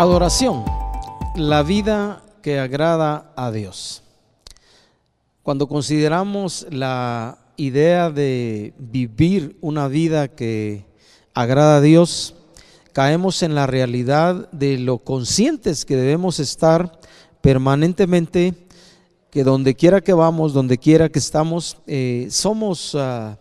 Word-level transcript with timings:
Adoración, 0.00 0.64
la 1.34 1.64
vida 1.64 2.22
que 2.40 2.60
agrada 2.60 3.32
a 3.34 3.50
Dios. 3.50 4.04
Cuando 5.42 5.66
consideramos 5.66 6.68
la 6.70 7.38
idea 7.56 8.08
de 8.08 8.74
vivir 8.78 9.56
una 9.60 9.88
vida 9.88 10.28
que 10.28 10.84
agrada 11.34 11.78
a 11.78 11.80
Dios, 11.80 12.36
caemos 12.92 13.42
en 13.42 13.56
la 13.56 13.66
realidad 13.66 14.48
de 14.52 14.78
lo 14.78 14.98
conscientes 14.98 15.84
que 15.84 15.96
debemos 15.96 16.38
estar 16.38 17.00
permanentemente, 17.40 18.54
que 19.32 19.42
donde 19.42 19.74
quiera 19.74 20.00
que 20.00 20.12
vamos, 20.12 20.52
donde 20.52 20.78
quiera 20.78 21.08
que 21.08 21.18
estamos, 21.18 21.76
eh, 21.88 22.28
somos 22.30 22.94
uh, 22.94 23.34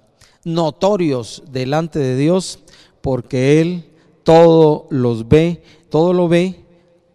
notorios 0.44 1.44
delante 1.52 2.00
de 2.00 2.18
Dios 2.18 2.58
porque 3.02 3.62
Él 3.62 3.92
todo 4.24 4.88
los 4.90 5.30
ve, 5.30 5.64
todo 5.90 6.14
lo 6.14 6.28
ve, 6.28 6.66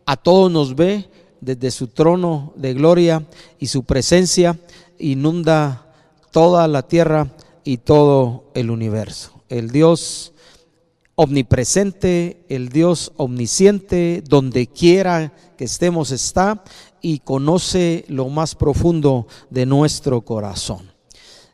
a 0.06 0.16
todos 0.16 0.50
nos 0.50 0.74
ve 0.74 1.08
desde 1.40 1.70
su 1.70 1.88
trono 1.88 2.52
de 2.56 2.74
gloria 2.74 3.26
y 3.58 3.66
su 3.66 3.84
presencia 3.84 4.58
inunda 4.98 5.86
toda 6.30 6.68
la 6.68 6.82
tierra 6.82 7.28
y 7.64 7.78
todo 7.78 8.44
el 8.54 8.70
universo. 8.70 9.32
El 9.48 9.70
Dios 9.70 10.32
omnipresente, 11.14 12.44
el 12.48 12.68
Dios 12.68 13.12
omnisciente, 13.16 14.22
donde 14.26 14.66
quiera 14.66 15.32
que 15.56 15.64
estemos 15.64 16.10
está 16.10 16.64
y 17.00 17.18
conoce 17.18 18.04
lo 18.08 18.28
más 18.28 18.54
profundo 18.54 19.26
de 19.50 19.66
nuestro 19.66 20.22
corazón. 20.22 20.91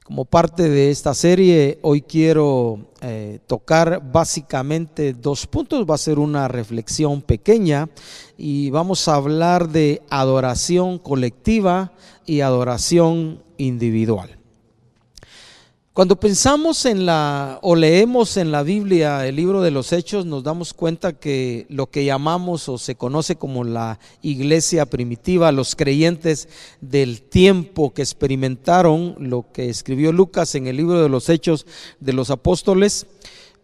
Como 0.09 0.25
parte 0.25 0.71
de 0.71 0.91
esta 0.91 1.13
serie, 1.13 1.79
hoy 1.83 2.01
quiero 2.01 2.79
eh, 3.03 3.41
tocar 3.47 4.01
básicamente 4.11 5.13
dos 5.13 5.47
puntos. 5.47 5.85
Va 5.85 5.97
a 5.97 5.99
ser 5.99 6.19
una 6.19 6.49
reflexión 6.49 7.21
pequeña 7.21 7.91
y 8.39 8.71
vamos 8.71 9.07
a 9.07 9.17
hablar 9.17 9.69
de 9.69 10.01
adoración 10.09 10.99
colectiva 10.99 11.93
y 12.25 12.41
adoración 12.41 13.43
individual. 13.59 14.38
Cuando 15.99 16.15
pensamos 16.15 16.87
en 16.87 17.07
la 17.07 17.59
o 17.61 17.75
leemos 17.75 18.37
en 18.37 18.53
la 18.53 18.63
Biblia 18.63 19.27
el 19.27 19.35
libro 19.35 19.63
de 19.63 19.73
los 19.73 19.93
Hechos, 19.93 20.27
nos 20.27 20.45
damos 20.45 20.73
cuenta 20.73 21.15
que 21.15 21.67
lo 21.71 21.89
que 21.89 22.05
llamamos 22.05 22.69
o 22.69 22.79
se 22.79 22.95
conoce 22.95 23.35
como 23.35 23.65
la 23.65 23.99
iglesia 24.23 24.87
primitiva, 24.87 25.51
los 25.51 25.75
creyentes 25.75 26.49
del 26.81 27.21
tiempo 27.23 27.93
que 27.93 28.03
experimentaron 28.03 29.17
lo 29.19 29.47
que 29.53 29.71
escribió 29.71 30.13
Lucas 30.13 30.55
en 30.55 30.69
el 30.69 30.77
libro 30.77 31.03
de 31.03 31.09
los 31.09 31.29
Hechos 31.29 31.67
de 31.99 32.13
los 32.13 32.31
Apóstoles, 32.31 33.09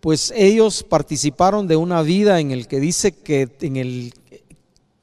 pues 0.00 0.32
ellos 0.36 0.82
participaron 0.82 1.69
de 1.69 1.76
una 1.76 2.02
vida 2.02 2.41
en 2.41 2.50
el 2.50 2.66
que 2.66 2.80
dice 2.80 3.12
que 3.12 3.48
en 3.60 3.76
el 3.76 4.12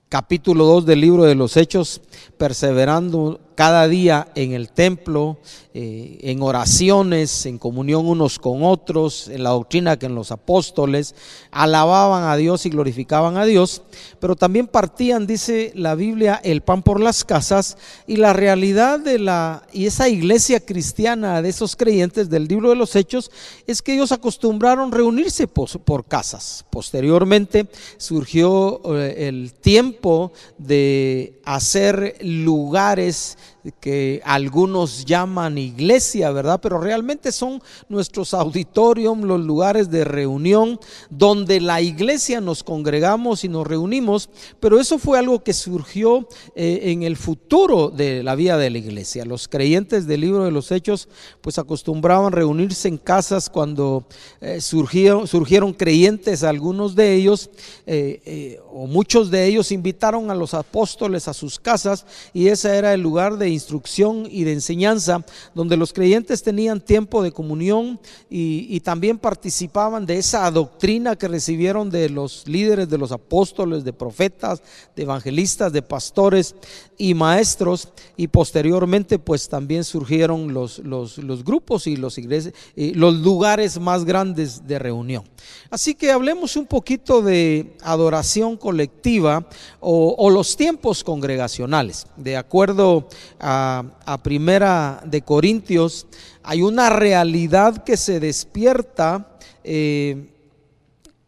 capítulo 0.09 0.65
2 0.65 0.85
del 0.85 0.99
libro 0.99 1.23
de 1.23 1.35
los 1.35 1.55
Hechos, 1.55 2.01
perseverando 2.37 3.39
cada 3.61 3.87
día 3.87 4.27
en 4.33 4.53
el 4.53 4.69
templo, 4.69 5.37
eh, 5.75 6.17
en 6.23 6.41
oraciones, 6.41 7.45
en 7.45 7.59
comunión 7.59 8.07
unos 8.07 8.39
con 8.39 8.63
otros, 8.63 9.27
en 9.27 9.43
la 9.43 9.51
doctrina 9.51 9.99
que 9.99 10.07
en 10.07 10.15
los 10.15 10.31
apóstoles, 10.31 11.13
alababan 11.51 12.23
a 12.23 12.35
Dios 12.37 12.65
y 12.65 12.71
glorificaban 12.71 13.37
a 13.37 13.45
Dios, 13.45 13.83
pero 14.19 14.35
también 14.35 14.65
partían, 14.65 15.27
dice 15.27 15.71
la 15.75 15.93
Biblia, 15.93 16.41
el 16.43 16.61
pan 16.61 16.81
por 16.81 16.99
las 16.99 17.23
casas 17.23 17.77
y 18.07 18.15
la 18.15 18.33
realidad 18.33 18.99
de 18.99 19.19
la 19.19 19.61
y 19.71 19.85
esa 19.85 20.09
iglesia 20.09 20.59
cristiana 20.59 21.43
de 21.43 21.49
esos 21.49 21.75
creyentes 21.75 22.31
del 22.31 22.47
libro 22.47 22.71
de 22.71 22.75
los 22.75 22.95
Hechos 22.95 23.29
es 23.67 23.83
que 23.83 23.93
ellos 23.93 24.11
acostumbraron 24.11 24.91
reunirse 24.91 25.47
por, 25.47 26.03
casas. 26.05 26.65
Posteriormente 26.71 27.67
surgió 27.97 28.81
eh, 28.97 29.27
el 29.27 29.53
tiempo 29.53 30.31
de 30.57 31.39
hacer 31.45 32.17
lugares 32.21 33.37
que 33.79 34.21
algunos 34.25 35.05
llaman 35.05 35.57
iglesia, 35.57 36.31
¿verdad? 36.31 36.59
Pero 36.61 36.79
realmente 36.79 37.31
son 37.31 37.61
nuestros 37.89 38.33
auditorium, 38.33 39.23
los 39.23 39.39
lugares 39.39 39.89
de 39.91 40.03
reunión 40.03 40.79
donde 41.09 41.61
la 41.61 41.81
iglesia 41.81 42.41
nos 42.41 42.63
congregamos 42.63 43.43
y 43.43 43.49
nos 43.49 43.67
reunimos, 43.67 44.29
pero 44.59 44.79
eso 44.79 44.97
fue 44.97 45.19
algo 45.19 45.43
que 45.43 45.53
surgió 45.53 46.27
eh, 46.55 46.79
en 46.85 47.03
el 47.03 47.17
futuro 47.17 47.89
de 47.89 48.23
la 48.23 48.35
vida 48.35 48.57
de 48.57 48.69
la 48.69 48.79
iglesia. 48.79 49.25
Los 49.25 49.47
creyentes 49.47 50.07
del 50.07 50.21
libro 50.21 50.45
de 50.45 50.51
los 50.51 50.71
Hechos 50.71 51.07
pues 51.41 51.59
acostumbraban 51.59 52.31
reunirse 52.31 52.87
en 52.87 52.97
casas 52.97 53.49
cuando 53.49 54.05
eh, 54.39 54.59
surgieron, 54.61 55.73
creyentes, 55.73 56.43
algunos 56.43 56.95
de 56.95 57.13
ellos 57.13 57.49
eh, 57.85 58.59
o 58.71 58.87
muchos 58.87 59.29
de 59.29 59.45
ellos 59.45 59.71
invitaron 59.71 60.31
a 60.31 60.35
los 60.35 60.53
apóstoles 60.53 61.27
a 61.27 61.33
sus 61.33 61.59
casas 61.59 62.05
y 62.33 62.47
ese 62.47 62.75
era 62.75 62.93
el 62.93 63.01
lugar 63.01 63.37
de 63.37 63.50
instrucción 63.51 64.27
y 64.29 64.43
de 64.43 64.53
enseñanza, 64.53 65.25
donde 65.53 65.77
los 65.77 65.93
creyentes 65.93 66.43
tenían 66.43 66.81
tiempo 66.81 67.21
de 67.21 67.31
comunión 67.31 67.99
y, 68.29 68.79
también 68.81 69.19
participaban 69.19 70.07
de 70.07 70.17
esa 70.17 70.49
doctrina 70.49 71.15
que 71.15 71.27
recibieron 71.27 71.91
de 71.91 72.09
los 72.09 72.47
líderes, 72.47 72.89
de 72.89 72.97
los 72.97 73.11
apóstoles, 73.11 73.83
de 73.83 73.93
profetas, 73.93 74.63
de 74.95 75.03
evangelistas, 75.03 75.71
de 75.71 75.83
pastores 75.83 76.55
y 76.97 77.13
maestros. 77.13 77.89
Y 78.17 78.27
posteriormente 78.27 79.19
pues 79.19 79.47
también 79.47 79.83
surgieron 79.83 80.53
los, 80.53 80.79
los, 80.79 81.43
grupos 81.43 81.85
y 81.85 81.95
los, 81.95 82.17
iglesias, 82.17 82.55
y 82.75 82.93
los 82.95 83.15
lugares 83.15 83.79
más 83.79 84.03
grandes 84.03 84.67
de 84.67 84.79
reunión. 84.79 85.23
Así 85.69 85.95
que 85.95 86.11
hablemos 86.11 86.55
un 86.55 86.65
poquito 86.65 87.21
de 87.21 87.75
adoración 87.81 88.57
colectiva 88.57 89.47
o, 89.79 90.29
los 90.29 90.55
tiempos 90.55 91.03
congregacionales. 91.03 92.07
De 92.15 92.37
acuerdo 92.37 93.07
a, 93.41 94.19
Primera 94.23 95.01
de 95.05 95.21
Corintios, 95.23 96.05
hay 96.43 96.61
una 96.61 96.89
realidad 96.89 97.83
que 97.83 97.97
se 97.97 98.19
despierta 98.19 99.37
eh, 99.63 100.27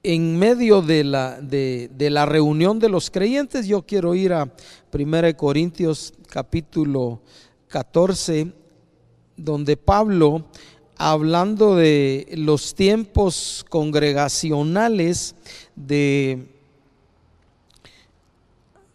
en 0.03 0.37
medio 0.37 0.81
de 0.81 1.03
la, 1.03 1.41
de, 1.41 1.89
de 1.95 2.09
la, 2.09 2.25
reunión 2.25 2.77
de 2.79 2.89
los 2.89 3.09
creyentes. 3.09 3.65
Yo 3.65 3.81
quiero 3.81 4.13
ir 4.13 4.33
a 4.33 4.53
Primera 4.91 5.27
de 5.27 5.35
Corintios 5.35 6.13
capítulo 6.29 7.21
14, 7.69 8.53
donde 9.35 9.75
Pablo 9.75 10.45
hablando 10.97 11.75
de 11.75 12.27
los 12.37 12.75
tiempos 12.75 13.65
congregacionales 13.69 15.35
de, 15.75 16.47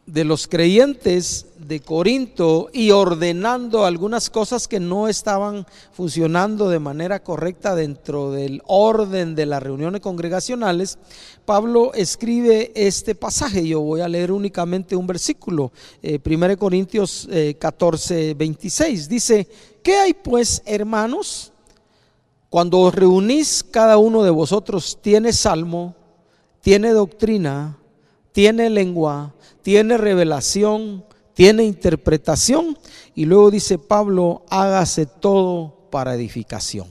de 0.06 0.24
los 0.24 0.46
creyentes 0.46 1.47
de 1.68 1.80
Corinto 1.80 2.70
y 2.72 2.92
ordenando 2.92 3.84
algunas 3.84 4.30
cosas 4.30 4.66
que 4.66 4.80
no 4.80 5.06
estaban 5.06 5.66
funcionando 5.92 6.70
de 6.70 6.78
manera 6.78 7.22
correcta 7.22 7.74
dentro 7.74 8.32
del 8.32 8.62
orden 8.66 9.34
de 9.34 9.44
las 9.44 9.62
reuniones 9.62 10.00
congregacionales, 10.00 10.98
Pablo 11.44 11.92
escribe 11.92 12.72
este 12.74 13.14
pasaje. 13.14 13.68
Yo 13.68 13.82
voy 13.82 14.00
a 14.00 14.08
leer 14.08 14.32
únicamente 14.32 14.96
un 14.96 15.06
versículo, 15.06 15.70
1 16.02 16.46
eh, 16.46 16.56
Corintios 16.56 17.28
14, 17.58 18.30
eh, 18.30 18.34
26. 18.34 19.06
Dice, 19.06 19.46
¿qué 19.82 19.96
hay 19.98 20.14
pues, 20.14 20.62
hermanos? 20.64 21.52
Cuando 22.48 22.80
os 22.80 22.94
reunís, 22.94 23.62
cada 23.62 23.98
uno 23.98 24.22
de 24.22 24.30
vosotros 24.30 24.98
tiene 25.02 25.34
salmo, 25.34 25.94
tiene 26.62 26.92
doctrina, 26.92 27.76
tiene 28.32 28.70
lengua, 28.70 29.34
tiene 29.60 29.98
revelación, 29.98 31.04
tiene 31.38 31.62
interpretación. 31.62 32.76
Y 33.14 33.24
luego 33.24 33.52
dice 33.52 33.78
Pablo, 33.78 34.42
hágase 34.50 35.06
todo 35.06 35.72
para 35.88 36.16
edificación. 36.16 36.88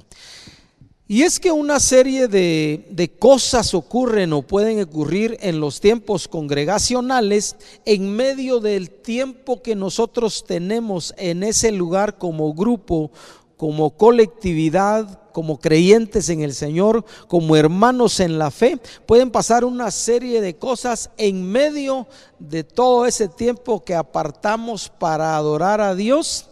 Y 1.05 1.23
es 1.23 1.37
que 1.37 1.51
una 1.51 1.81
serie 1.81 2.29
de, 2.29 2.87
de, 2.89 3.09
cosas 3.09 3.73
ocurren 3.73 4.31
o 4.31 4.43
pueden 4.43 4.81
ocurrir 4.81 5.37
en 5.41 5.59
los 5.59 5.81
tiempos 5.81 6.29
congregacionales 6.29 7.57
en 7.83 8.15
medio 8.15 8.61
del 8.61 8.89
tiempo 8.89 9.61
que 9.61 9.75
nosotros 9.75 10.45
tenemos 10.47 11.13
en 11.17 11.43
ese 11.43 11.73
lugar 11.73 12.17
como 12.17 12.53
grupo, 12.53 13.11
como 13.57 13.89
colectividad, 13.97 15.19
como 15.31 15.59
creyentes 15.59 16.29
en 16.29 16.41
el 16.41 16.53
Señor, 16.53 17.03
como 17.27 17.55
hermanos 17.55 18.19
en 18.19 18.39
la 18.39 18.51
fe, 18.51 18.79
pueden 19.05 19.31
pasar 19.31 19.65
una 19.65 19.91
serie 19.91 20.41
de 20.41 20.55
cosas 20.55 21.09
en 21.17 21.43
medio 21.43 22.07
de 22.39 22.63
todo 22.63 23.05
ese 23.05 23.27
tiempo 23.27 23.83
que 23.83 23.95
apartamos 23.95 24.89
para 24.89 25.35
adorar 25.35 25.81
a 25.81 25.95
Dios 25.95 26.49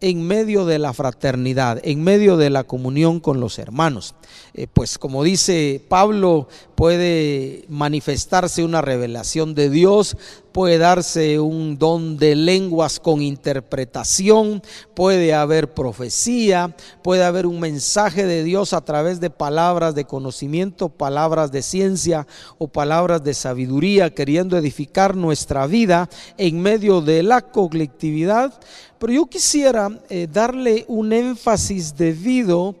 en 0.00 0.26
medio 0.26 0.64
de 0.64 0.78
la 0.78 0.92
fraternidad, 0.92 1.80
en 1.82 2.04
medio 2.04 2.36
de 2.36 2.50
la 2.50 2.64
comunión 2.64 3.20
con 3.20 3.40
los 3.40 3.58
hermanos. 3.58 4.14
Eh, 4.54 4.66
pues 4.72 4.98
como 4.98 5.22
dice 5.22 5.82
Pablo, 5.88 6.48
puede 6.74 7.64
manifestarse 7.68 8.64
una 8.64 8.80
revelación 8.80 9.54
de 9.54 9.68
Dios, 9.70 10.16
puede 10.52 10.78
darse 10.78 11.38
un 11.38 11.78
don 11.78 12.16
de 12.16 12.34
lenguas 12.34 12.98
con 12.98 13.22
interpretación, 13.22 14.62
puede 14.94 15.34
haber 15.34 15.74
profecía, 15.74 16.74
puede 17.02 17.24
haber 17.24 17.46
un 17.46 17.60
mensaje 17.60 18.26
de 18.26 18.42
Dios 18.42 18.72
a 18.72 18.80
través 18.80 19.20
de 19.20 19.30
palabras 19.30 19.94
de 19.94 20.04
conocimiento, 20.04 20.88
palabras 20.88 21.52
de 21.52 21.62
ciencia 21.62 22.26
o 22.58 22.68
palabras 22.68 23.22
de 23.22 23.34
sabiduría, 23.34 24.14
queriendo 24.14 24.56
edificar 24.56 25.16
nuestra 25.16 25.66
vida 25.66 26.08
en 26.36 26.60
medio 26.60 27.00
de 27.00 27.22
la 27.22 27.42
colectividad. 27.42 28.58
Pero 28.98 29.12
yo 29.12 29.26
quisiera 29.26 29.90
eh, 30.08 30.26
darle 30.30 30.84
un 30.88 31.12
énfasis 31.12 31.96
debido 31.96 32.74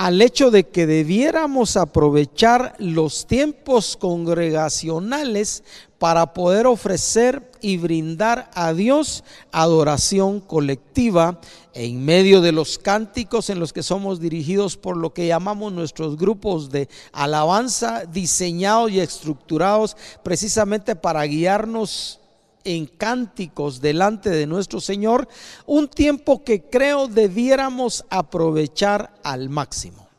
al 0.00 0.22
hecho 0.22 0.50
de 0.50 0.66
que 0.66 0.86
debiéramos 0.86 1.76
aprovechar 1.76 2.74
los 2.78 3.26
tiempos 3.26 3.98
congregacionales 3.98 5.62
para 5.98 6.32
poder 6.32 6.66
ofrecer 6.66 7.52
y 7.60 7.76
brindar 7.76 8.50
a 8.54 8.72
Dios 8.72 9.24
adoración 9.52 10.40
colectiva 10.40 11.38
en 11.74 12.02
medio 12.02 12.40
de 12.40 12.52
los 12.52 12.78
cánticos 12.78 13.50
en 13.50 13.60
los 13.60 13.74
que 13.74 13.82
somos 13.82 14.20
dirigidos 14.20 14.78
por 14.78 14.96
lo 14.96 15.12
que 15.12 15.26
llamamos 15.26 15.70
nuestros 15.70 16.16
grupos 16.16 16.70
de 16.70 16.88
alabanza 17.12 18.06
diseñados 18.06 18.92
y 18.92 19.00
estructurados 19.00 19.98
precisamente 20.22 20.96
para 20.96 21.22
guiarnos 21.24 22.19
en 22.64 22.86
cánticos 22.86 23.80
delante 23.80 24.30
de 24.30 24.46
nuestro 24.46 24.80
Señor, 24.80 25.28
un 25.66 25.88
tiempo 25.88 26.44
que 26.44 26.62
creo 26.62 27.08
debiéramos 27.08 28.04
aprovechar 28.10 29.14
al 29.22 29.48
máximo. 29.48 30.10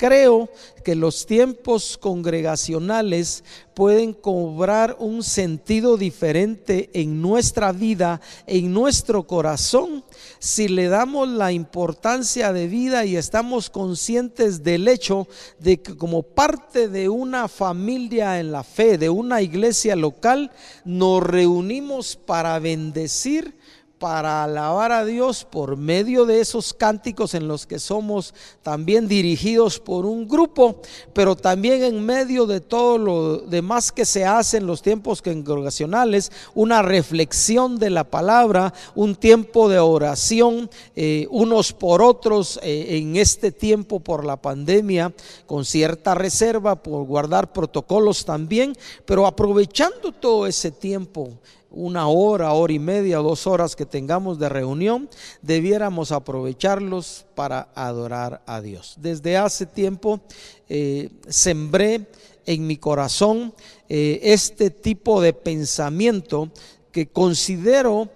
Creo 0.00 0.48
que 0.82 0.94
los 0.94 1.26
tiempos 1.26 1.98
congregacionales 1.98 3.44
pueden 3.74 4.14
cobrar 4.14 4.96
un 4.98 5.22
sentido 5.22 5.98
diferente 5.98 6.88
en 6.94 7.20
nuestra 7.20 7.70
vida, 7.72 8.22
en 8.46 8.72
nuestro 8.72 9.26
corazón, 9.26 10.02
si 10.40 10.68
le 10.68 10.88
damos 10.88 11.28
la 11.28 11.52
importancia 11.52 12.52
de 12.54 12.66
vida 12.66 13.04
y 13.04 13.16
estamos 13.16 13.68
conscientes 13.68 14.64
del 14.64 14.88
hecho 14.88 15.28
de 15.58 15.82
que 15.82 15.96
como 15.96 16.22
parte 16.22 16.88
de 16.88 17.10
una 17.10 17.46
familia 17.46 18.40
en 18.40 18.50
la 18.50 18.64
fe, 18.64 18.96
de 18.96 19.10
una 19.10 19.42
iglesia 19.42 19.94
local, 19.96 20.50
nos 20.86 21.22
reunimos 21.22 22.16
para 22.16 22.58
bendecir 22.58 23.54
para 24.00 24.44
alabar 24.44 24.92
a 24.92 25.04
Dios 25.04 25.44
por 25.44 25.76
medio 25.76 26.24
de 26.24 26.40
esos 26.40 26.72
cánticos 26.72 27.34
en 27.34 27.46
los 27.46 27.66
que 27.66 27.78
somos 27.78 28.32
también 28.62 29.06
dirigidos 29.06 29.78
por 29.78 30.06
un 30.06 30.26
grupo, 30.26 30.80
pero 31.12 31.36
también 31.36 31.82
en 31.82 32.04
medio 32.06 32.46
de 32.46 32.62
todo 32.62 32.96
lo 32.96 33.36
demás 33.40 33.92
que 33.92 34.06
se 34.06 34.24
hace 34.24 34.56
en 34.56 34.66
los 34.66 34.80
tiempos 34.80 35.20
congregacionales, 35.20 36.32
una 36.54 36.80
reflexión 36.80 37.78
de 37.78 37.90
la 37.90 38.04
palabra, 38.04 38.72
un 38.94 39.14
tiempo 39.14 39.68
de 39.68 39.78
oración 39.78 40.70
eh, 40.96 41.26
unos 41.30 41.74
por 41.74 42.00
otros 42.00 42.58
eh, 42.62 42.96
en 42.96 43.16
este 43.16 43.52
tiempo 43.52 44.00
por 44.00 44.24
la 44.24 44.38
pandemia, 44.38 45.12
con 45.44 45.66
cierta 45.66 46.14
reserva 46.14 46.82
por 46.82 47.04
guardar 47.04 47.52
protocolos 47.52 48.24
también, 48.24 48.74
pero 49.04 49.26
aprovechando 49.26 50.10
todo 50.10 50.46
ese 50.46 50.70
tiempo 50.70 51.28
una 51.70 52.08
hora, 52.08 52.52
hora 52.52 52.72
y 52.72 52.78
media, 52.78 53.18
dos 53.18 53.46
horas 53.46 53.76
que 53.76 53.86
tengamos 53.86 54.38
de 54.38 54.48
reunión, 54.48 55.08
debiéramos 55.42 56.12
aprovecharlos 56.12 57.26
para 57.34 57.68
adorar 57.74 58.42
a 58.46 58.60
Dios. 58.60 58.96
Desde 58.98 59.36
hace 59.36 59.66
tiempo 59.66 60.20
eh, 60.68 61.10
sembré 61.28 62.06
en 62.46 62.66
mi 62.66 62.76
corazón 62.76 63.54
eh, 63.88 64.20
este 64.22 64.70
tipo 64.70 65.20
de 65.20 65.32
pensamiento 65.32 66.50
que 66.92 67.06
considero 67.06 68.08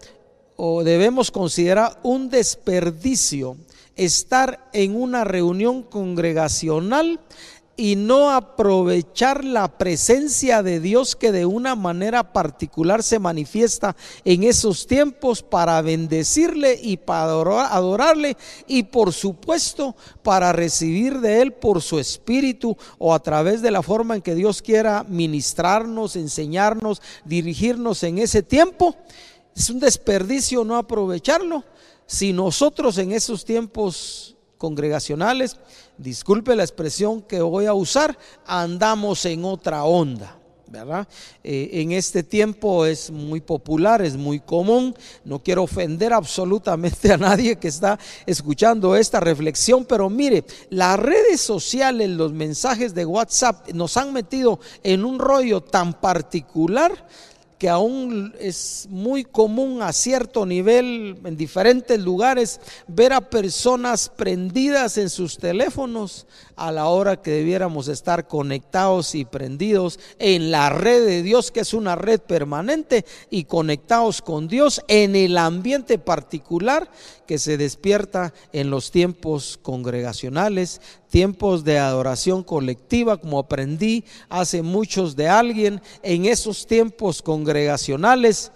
o 0.57 0.85
debemos 0.85 1.31
considerar 1.31 1.99
un 2.03 2.31
desperdicio 2.31 3.57
estar 3.97 4.69
en 4.73 5.01
una 5.01 5.25
reunión 5.25 5.83
congregacional 5.83 7.21
y 7.77 7.97
no 7.97 8.31
aprovechar 8.31 9.45
la 9.45 9.79
presencia 9.79 10.63
de 10.63 10.81
Dios 10.81 11.17
que 11.17 11.33
de 11.33 11.45
una 11.45 11.75
manera 11.75 12.33
particular 12.33 13.03
se 13.03 13.19
manifiesta 13.19 13.97
en 14.25 14.45
esos 14.45 14.87
tiempos 14.87 15.43
para 15.43 15.81
bendecirle 15.83 16.79
y 16.81 16.97
para 16.97 17.25
adorarle 17.67 18.37
y 18.67 18.85
por 18.85 19.13
supuesto 19.13 19.97
para 20.23 20.53
recibir 20.53 21.21
de 21.21 21.43
Él 21.43 21.53
por 21.53 21.83
su 21.83 21.99
espíritu 21.99 22.77
o 22.99 23.13
a 23.13 23.19
través 23.19 23.61
de 23.61 23.71
la 23.71 23.83
forma 23.83 24.15
en 24.15 24.23
que 24.23 24.35
Dios 24.35 24.63
quiera 24.63 25.05
ministrarnos, 25.09 26.17
enseñarnos, 26.17 27.03
dirigirnos 27.25 28.03
en 28.05 28.19
ese 28.19 28.43
tiempo. 28.43 28.95
Es 29.57 29.71
un 29.71 29.81
desperdicio 29.81 30.65
no 30.65 30.77
aprovecharlo. 30.77 31.65
Si 32.07 32.33
nosotros 32.33 32.99
en 32.99 33.13
esos 33.13 33.45
tiempos 33.45 34.37
congregacionales 34.59 35.59
disculpe 35.99 36.57
la 36.57 36.63
expresión 36.63 37.23
que 37.23 37.41
voy 37.41 37.67
a 37.67 37.75
usar, 37.75 38.17
andamos 38.47 39.25
en 39.27 39.45
otra 39.45 39.85
onda. 39.85 40.39
¿verdad? 40.75 41.07
Eh, 41.45 41.71
en 41.75 41.93
este 41.93 42.23
tiempo 42.23 42.85
es 42.85 43.11
muy 43.11 43.41
popular, 43.41 44.03
es 44.03 44.17
muy 44.17 44.41
común. 44.41 44.95
No 45.25 45.43
quiero 45.43 45.63
ofender 45.63 46.13
absolutamente 46.13 47.13
a 47.13 47.17
nadie 47.17 47.57
que 47.57 47.69
está 47.69 47.99
escuchando 48.27 48.97
esta 48.97 49.21
reflexión, 49.21 49.85
pero 49.85 50.11
mire, 50.11 50.45
las 50.71 50.99
redes 50.99 51.41
sociales, 51.41 52.11
los 52.11 52.33
mensajes 52.33 52.95
de 52.95 53.07
WhatsApp 53.07 53.69
nos 53.73 53.97
han 53.97 54.13
metido 54.13 54.59
en 54.83 55.05
un 55.05 55.19
rollo 55.19 55.61
tan 55.61 55.95
particular 56.01 57.07
que 57.65 57.71
aún 57.71 58.35
es 58.41 58.87
muy 58.91 59.25
común 59.25 59.81
a 59.81 59.91
cierto 59.95 60.45
nivel 60.45 61.19
en 61.25 61.35
diferentes 61.35 61.99
lugares 61.99 62.61
ver 62.89 63.15
a 63.15 63.31
personas 63.31 64.11
prendidas 64.15 64.99
en 64.99 65.09
sus 65.09 65.39
teléfonos 65.39 66.27
a 66.57 66.71
la 66.71 66.89
hora 66.89 67.23
que 67.23 67.31
debiéramos 67.31 67.89
estar 67.89 68.29
conectados 68.29 69.15
y 69.15 69.25
prendidos 69.25 69.99
en 70.19 70.51
la 70.51 70.69
red 70.69 71.07
de 71.07 71.23
Dios, 71.23 71.51
que 71.51 71.61
es 71.61 71.73
una 71.73 71.97
red 71.97 72.21
permanente, 72.21 73.07
y 73.31 73.45
conectados 73.45 74.21
con 74.21 74.47
Dios 74.47 74.83
en 74.87 75.17
el 75.17 75.39
ambiente 75.39 75.99
particular 75.99 76.91
que 77.27 77.39
se 77.39 77.57
despierta 77.57 78.35
en 78.53 78.69
los 78.69 78.91
tiempos 78.91 79.59
congregacionales, 79.63 80.83
tiempos 81.15 81.63
de 81.63 81.79
adoración 81.79 82.43
colectiva, 82.43 83.19
como 83.19 83.39
aprendí 83.39 84.03
hace 84.29 84.63
muchos 84.63 85.15
de 85.15 85.29
alguien, 85.29 85.81
en 86.03 86.25
esos 86.25 86.67
tiempos 86.67 87.23
congregacionales 87.23 88.51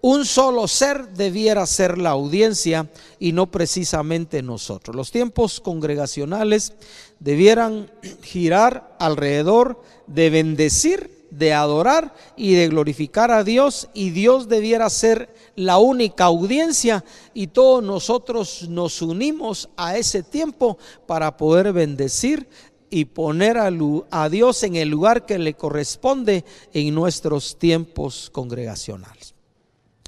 un 0.00 0.24
solo 0.24 0.66
ser 0.66 1.10
debiera 1.10 1.64
ser 1.66 1.98
la 1.98 2.10
audiencia 2.10 2.90
y 3.20 3.30
no 3.30 3.52
precisamente 3.52 4.42
nosotros. 4.42 4.96
Los 4.96 5.12
tiempos 5.12 5.60
congregacionales 5.60 6.72
debieran 7.20 7.88
girar 8.22 8.96
alrededor 8.98 9.80
de 10.08 10.30
bendecir, 10.30 11.28
de 11.30 11.52
adorar 11.52 12.12
y 12.36 12.54
de 12.54 12.66
glorificar 12.66 13.30
a 13.30 13.44
Dios 13.44 13.88
y 13.94 14.10
Dios 14.10 14.48
debiera 14.48 14.90
ser 14.90 15.32
la 15.60 15.78
única 15.78 16.24
audiencia 16.24 17.04
y 17.34 17.48
todos 17.48 17.84
nosotros 17.84 18.66
nos 18.68 19.02
unimos 19.02 19.68
a 19.76 19.98
ese 19.98 20.22
tiempo 20.22 20.78
para 21.06 21.36
poder 21.36 21.72
bendecir 21.74 22.48
y 22.88 23.04
poner 23.04 23.58
a, 23.58 24.28
Dios 24.30 24.62
en 24.62 24.76
el 24.76 24.88
lugar 24.88 25.26
que 25.26 25.38
le 25.38 25.54
corresponde 25.54 26.44
en 26.72 26.94
nuestros 26.94 27.58
tiempos 27.58 28.30
congregacionales. 28.30 29.34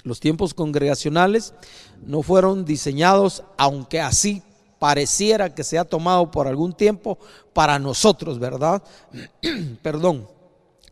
Los 0.05 0.21
tiempos 0.21 0.55
congregacionales 0.55 1.53
no 2.05 2.23
fueron 2.23 2.65
diseñados, 2.65 3.45
aunque 3.59 4.01
así 4.01 4.43
pareciera 4.79 5.55
que 5.55 5.65
se 5.65 5.79
ha 5.79 5.85
tomado 5.85 6.31
por 6.31 6.49
algún 6.49 6.73
tiempo 6.73 7.19
para 7.53 7.79
nosotros, 7.79 8.39
¿verdad? 8.39 8.83
Perdón. 9.83 10.27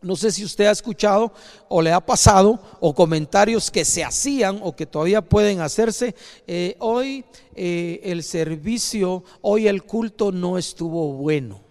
No 0.01 0.15
sé 0.15 0.31
si 0.31 0.43
usted 0.43 0.65
ha 0.65 0.71
escuchado 0.71 1.31
o 1.69 1.79
le 1.79 1.91
ha 1.91 2.03
pasado 2.03 2.59
o 2.79 2.95
comentarios 2.95 3.69
que 3.69 3.85
se 3.85 4.03
hacían 4.03 4.59
o 4.63 4.75
que 4.75 4.87
todavía 4.87 5.21
pueden 5.21 5.61
hacerse. 5.61 6.15
Eh, 6.47 6.75
hoy 6.79 7.23
eh, 7.55 8.01
el 8.03 8.23
servicio, 8.23 9.23
hoy 9.41 9.67
el 9.67 9.83
culto 9.83 10.31
no 10.31 10.57
estuvo 10.57 11.13
bueno. 11.13 11.61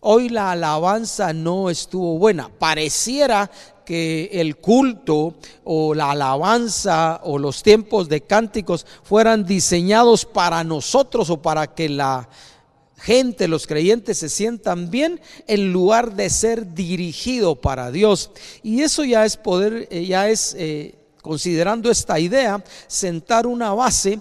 Hoy 0.00 0.28
la 0.28 0.50
alabanza 0.50 1.32
no 1.32 1.70
estuvo 1.70 2.18
buena. 2.18 2.48
Pareciera 2.48 3.48
que 3.84 4.28
el 4.32 4.56
culto 4.56 5.34
o 5.62 5.94
la 5.94 6.10
alabanza 6.10 7.20
o 7.22 7.38
los 7.38 7.62
tiempos 7.62 8.08
de 8.08 8.22
cánticos 8.22 8.84
fueran 9.04 9.44
diseñados 9.44 10.24
para 10.24 10.64
nosotros 10.64 11.30
o 11.30 11.40
para 11.40 11.72
que 11.72 11.88
la 11.88 12.28
gente, 13.02 13.48
los 13.48 13.66
creyentes 13.66 14.18
se 14.18 14.28
sientan 14.28 14.90
bien 14.90 15.20
en 15.48 15.72
lugar 15.72 16.14
de 16.14 16.30
ser 16.30 16.72
dirigido 16.72 17.56
para 17.56 17.90
Dios. 17.90 18.30
Y 18.62 18.82
eso 18.82 19.04
ya 19.04 19.24
es 19.24 19.36
poder, 19.36 19.88
eh, 19.90 20.06
ya 20.06 20.28
es, 20.28 20.54
eh, 20.56 20.94
considerando 21.20 21.90
esta 21.90 22.20
idea, 22.20 22.62
sentar 22.86 23.48
una 23.48 23.74
base 23.74 24.20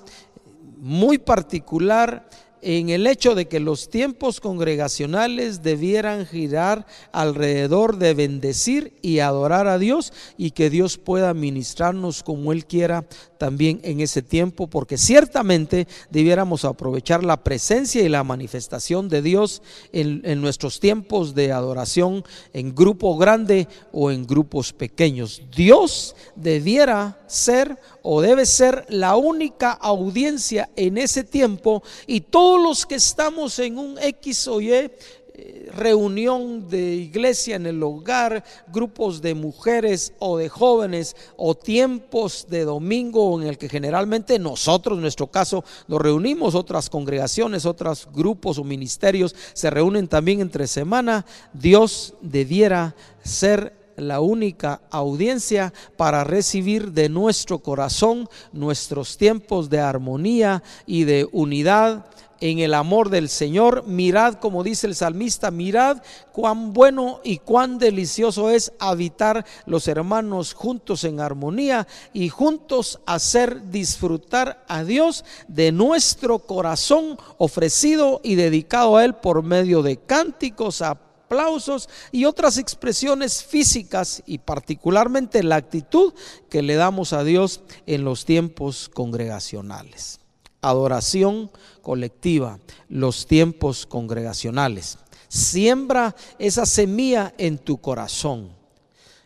muy 0.78 1.20
particular 1.20 2.28
en 2.62 2.90
el 2.90 3.08
hecho 3.08 3.36
de 3.36 3.48
que 3.48 3.60
los 3.60 3.90
tiempos 3.90 4.40
congregacionales 4.40 5.64
debieran 5.64 6.26
girar 6.26 6.86
alrededor 7.12 7.98
de 7.98 8.14
bendecir 8.14 8.94
y 9.02 9.20
adorar 9.20 9.68
a 9.68 9.78
Dios 9.78 10.14
y 10.38 10.52
que 10.52 10.70
Dios 10.70 10.98
pueda 10.98 11.34
ministrarnos 11.34 12.24
como 12.24 12.52
Él 12.52 12.66
quiera 12.66 13.06
también 13.38 13.80
en 13.84 14.02
ese 14.02 14.22
tiempo, 14.22 14.68
porque 14.68 14.98
ciertamente 14.98 15.88
debiéramos 16.12 16.64
aprovechar 16.64 17.24
la 17.24 17.44
presencia 17.44 18.04
y 18.04 18.10
la 18.10 18.24
manifestación 18.24 19.10
de 19.10 19.24
Dios 19.24 19.64
en, 19.92 20.22
en 20.26 20.42
nuestros 20.42 20.80
tiempos 20.80 21.34
de 21.34 21.52
adoración 21.52 22.24
en 22.54 22.76
grupo 22.76 23.18
grande 23.18 23.68
o 23.92 24.12
en 24.12 24.28
grupos 24.28 24.74
pequeños. 24.74 25.42
Dios 25.56 26.16
debiera 26.36 27.18
ser 27.26 27.80
o 28.04 28.22
debe 28.22 28.46
ser 28.46 28.86
la 28.90 29.16
única 29.16 29.72
audiencia 29.72 30.70
en 30.76 30.98
ese 30.98 31.24
tiempo 31.24 31.82
y 32.06 32.22
todos 32.52 32.64
los 32.64 32.86
que 32.86 32.96
estamos 32.96 33.58
en 33.60 33.78
un 33.78 33.98
X 33.98 34.46
o 34.50 34.60
Y 34.60 34.72
eh, 34.74 35.72
reunión 35.74 36.68
de 36.68 36.96
iglesia 36.96 37.56
en 37.56 37.66
el 37.66 37.82
hogar, 37.82 38.44
grupos 38.68 39.22
de 39.22 39.34
mujeres 39.34 40.12
o 40.20 40.38
de 40.38 40.50
jóvenes 40.50 41.16
o 41.38 41.56
tiempos 41.56 42.48
de 42.50 42.66
domingo 42.66 43.42
en 43.42 43.48
el 43.48 43.58
que 43.58 43.70
generalmente 43.70 44.38
nosotros, 44.38 44.98
en 44.98 45.04
nuestro 45.04 45.28
caso, 45.28 45.64
nos 45.88 46.02
reunimos, 46.02 46.54
otras 46.54 46.90
congregaciones, 46.90 47.66
otros 47.66 48.10
grupos 48.14 48.58
o 48.58 48.66
ministerios 48.66 49.34
se 49.54 49.70
reúnen 49.70 50.10
también 50.10 50.42
entre 50.42 50.68
semana, 50.68 51.26
Dios 51.54 52.16
debiera 52.20 52.98
ser 53.24 53.80
la 53.96 54.20
única 54.20 54.82
audiencia 54.90 55.74
para 55.96 56.26
recibir 56.26 56.92
de 56.92 57.08
nuestro 57.08 57.60
corazón 57.60 58.28
nuestros 58.52 59.16
tiempos 59.16 59.70
de 59.70 59.80
armonía 59.80 60.64
y 60.86 61.06
de 61.06 61.30
unidad 61.32 62.08
en 62.42 62.60
el 62.60 62.74
amor 62.74 63.10
del 63.10 63.30
Señor. 63.30 63.86
Mirad, 63.88 64.34
como 64.36 64.64
dice 64.64 64.88
el 64.88 64.96
salmista, 64.96 65.52
mirad 65.52 66.02
cuán 66.34 66.74
bueno 66.74 67.22
y 67.24 67.38
cuán 67.38 67.78
delicioso 67.78 68.50
es 68.50 68.74
habitar 68.80 69.46
los 69.66 69.88
hermanos 69.88 70.54
juntos 70.54 71.04
en 71.06 71.20
armonía 71.20 71.88
y 72.12 72.30
juntos 72.30 73.00
hacer 73.06 73.70
disfrutar 73.70 74.66
a 74.68 74.84
Dios 74.84 75.24
de 75.48 75.72
nuestro 75.72 76.40
corazón 76.40 77.18
ofrecido 77.38 78.20
y 78.24 78.36
dedicado 78.36 78.98
a 78.98 79.06
Él 79.06 79.14
por 79.14 79.44
medio 79.44 79.84
de 79.84 79.98
cánticos, 79.98 80.82
aplausos 80.82 81.88
y 82.12 82.26
otras 82.26 82.58
expresiones 82.58 83.44
físicas 83.44 84.24
y 84.26 84.40
particularmente 84.40 85.44
la 85.44 85.58
actitud 85.58 86.14
que 86.50 86.62
le 86.62 86.76
damos 86.76 87.14
a 87.14 87.24
Dios 87.24 87.62
en 87.86 88.04
los 88.04 88.26
tiempos 88.26 88.90
congregacionales. 88.90 90.21
Adoración 90.62 91.50
colectiva, 91.82 92.60
los 92.90 93.26
tiempos 93.26 93.86
congregacionales. 93.86 94.98
Siembra 95.28 96.16
esa 96.40 96.66
semilla 96.66 97.34
en 97.38 97.58
tu 97.58 97.78
corazón. 97.78 98.50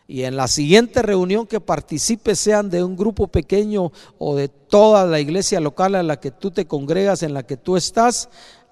Y 0.08 0.22
en 0.22 0.36
la 0.36 0.46
siguiente 0.46 1.02
reunión 1.02 1.46
que 1.46 1.60
participes, 1.60 2.38
sean 2.38 2.70
de 2.70 2.84
un 2.84 2.96
grupo 2.96 3.26
pequeño 3.26 3.90
o 4.18 4.36
de 4.36 4.48
toda 4.48 5.04
la 5.04 5.18
iglesia 5.18 5.60
local 5.60 5.96
a 5.96 6.02
la 6.04 6.20
que 6.20 6.30
tú 6.30 6.52
te 6.52 6.66
congregas, 6.66 7.24
en 7.24 7.34
la 7.34 7.42
que 7.42 7.56
tú 7.56 7.76
estás, 7.76 8.28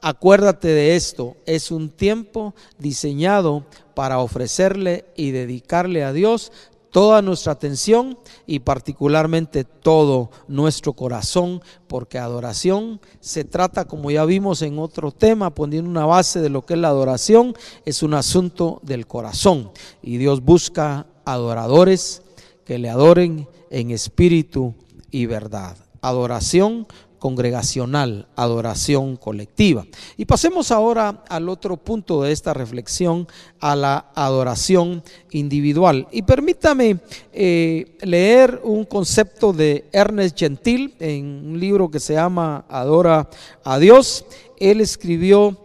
Acuérdate 0.06 0.68
de 0.68 0.96
esto, 0.96 1.34
es 1.46 1.70
un 1.70 1.88
tiempo 1.88 2.54
diseñado 2.78 3.64
para 3.94 4.18
ofrecerle 4.18 5.06
y 5.16 5.30
dedicarle 5.30 6.04
a 6.04 6.12
Dios 6.12 6.52
toda 6.94 7.22
nuestra 7.22 7.50
atención 7.50 8.16
y 8.46 8.60
particularmente 8.60 9.64
todo 9.64 10.30
nuestro 10.46 10.92
corazón, 10.92 11.60
porque 11.88 12.20
adoración 12.20 13.00
se 13.18 13.42
trata, 13.42 13.86
como 13.86 14.12
ya 14.12 14.24
vimos 14.24 14.62
en 14.62 14.78
otro 14.78 15.10
tema, 15.10 15.52
poniendo 15.52 15.90
una 15.90 16.06
base 16.06 16.40
de 16.40 16.50
lo 16.50 16.64
que 16.64 16.74
es 16.74 16.78
la 16.78 16.90
adoración, 16.90 17.56
es 17.84 18.04
un 18.04 18.14
asunto 18.14 18.78
del 18.84 19.08
corazón. 19.08 19.72
Y 20.02 20.18
Dios 20.18 20.44
busca 20.44 21.08
adoradores 21.24 22.22
que 22.64 22.78
le 22.78 22.90
adoren 22.90 23.48
en 23.70 23.90
espíritu 23.90 24.76
y 25.10 25.26
verdad. 25.26 25.76
Adoración 26.00 26.86
congregacional, 27.24 28.28
adoración 28.36 29.16
colectiva. 29.16 29.86
Y 30.18 30.26
pasemos 30.26 30.70
ahora 30.70 31.24
al 31.26 31.48
otro 31.48 31.78
punto 31.78 32.20
de 32.20 32.32
esta 32.32 32.52
reflexión, 32.52 33.26
a 33.60 33.74
la 33.74 34.10
adoración 34.14 35.02
individual. 35.30 36.06
Y 36.12 36.20
permítame 36.20 36.98
eh, 37.32 37.96
leer 38.02 38.60
un 38.62 38.84
concepto 38.84 39.54
de 39.54 39.86
Ernest 39.90 40.38
Gentil 40.38 40.96
en 41.00 41.24
un 41.46 41.58
libro 41.58 41.90
que 41.90 41.98
se 41.98 42.12
llama 42.12 42.66
Adora 42.68 43.30
a 43.64 43.78
Dios. 43.78 44.26
Él 44.58 44.82
escribió 44.82 45.56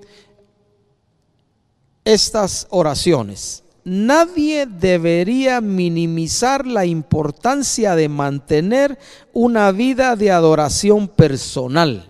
estas 2.06 2.68
oraciones. 2.70 3.66
Nadie 3.84 4.66
debería 4.66 5.62
minimizar 5.62 6.68
la 6.68 6.86
importancia 6.86 7.96
de 7.96 8.10
mantener 8.10 8.98
una 9.34 9.72
vida 9.72 10.16
de 10.16 10.32
adoración 10.32 11.08
personal. 11.08 12.10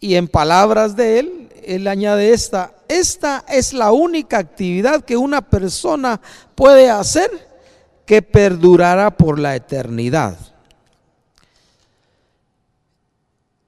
Y 0.00 0.14
en 0.14 0.28
palabras 0.28 0.96
de 0.96 1.18
él, 1.18 1.48
él 1.64 1.86
añade 1.86 2.32
esta, 2.32 2.74
esta 2.88 3.44
es 3.48 3.72
la 3.72 3.92
única 3.92 4.38
actividad 4.38 5.04
que 5.04 5.16
una 5.16 5.42
persona 5.42 6.20
puede 6.54 6.90
hacer 6.90 7.30
que 8.04 8.22
perdurará 8.22 9.16
por 9.16 9.38
la 9.38 9.56
eternidad. 9.56 10.36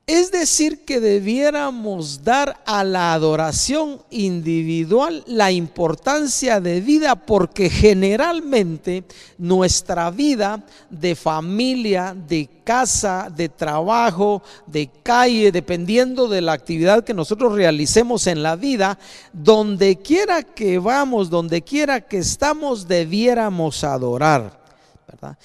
Es 0.07 0.31
decir, 0.31 0.85
que 0.85 1.01
debiéramos 1.01 2.23
dar 2.23 2.61
a 2.67 2.85
la 2.85 3.15
adoración 3.15 4.03
individual 4.11 5.25
la 5.27 5.51
importancia 5.51 6.61
de 6.61 6.83
vida 6.83 7.17
porque 7.17 7.71
generalmente 7.71 9.05
nuestra 9.39 10.11
vida 10.11 10.63
de 10.91 11.15
familia, 11.15 12.15
de 12.15 12.51
casa, 12.65 13.33
de 13.35 13.49
trabajo, 13.49 14.43
de 14.67 14.91
calle, 15.03 15.51
dependiendo 15.51 16.29
de 16.29 16.43
la 16.43 16.53
actividad 16.53 17.03
que 17.03 17.15
nosotros 17.15 17.55
realicemos 17.55 18.27
en 18.27 18.43
la 18.43 18.57
vida, 18.57 18.99
donde 19.33 19.97
quiera 19.97 20.43
que 20.43 20.79
vamos, 20.79 21.31
donde 21.31 21.63
quiera 21.63 22.03
que 22.03 22.19
estamos, 22.19 22.87
debiéramos 22.87 23.83
adorar. 23.83 24.61
¿verdad? 25.09 25.39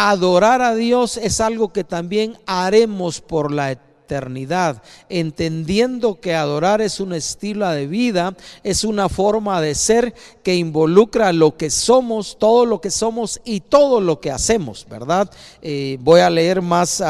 Adorar 0.00 0.62
a 0.62 0.76
Dios 0.76 1.16
es 1.16 1.40
algo 1.40 1.72
que 1.72 1.82
también 1.82 2.38
haremos 2.46 3.20
por 3.20 3.50
la 3.50 3.72
eternidad, 3.72 4.80
entendiendo 5.08 6.20
que 6.20 6.36
adorar 6.36 6.80
es 6.80 7.00
un 7.00 7.12
estilo 7.12 7.68
de 7.70 7.88
vida, 7.88 8.36
es 8.62 8.84
una 8.84 9.08
forma 9.08 9.60
de 9.60 9.74
ser 9.74 10.14
que 10.44 10.54
involucra 10.54 11.32
lo 11.32 11.56
que 11.56 11.68
somos, 11.68 12.38
todo 12.38 12.64
lo 12.64 12.80
que 12.80 12.92
somos 12.92 13.40
y 13.44 13.58
todo 13.58 14.00
lo 14.00 14.20
que 14.20 14.30
hacemos, 14.30 14.86
¿verdad? 14.88 15.28
Eh, 15.62 15.98
voy 16.00 16.20
a 16.20 16.30
leer 16.30 16.62
más 16.62 17.02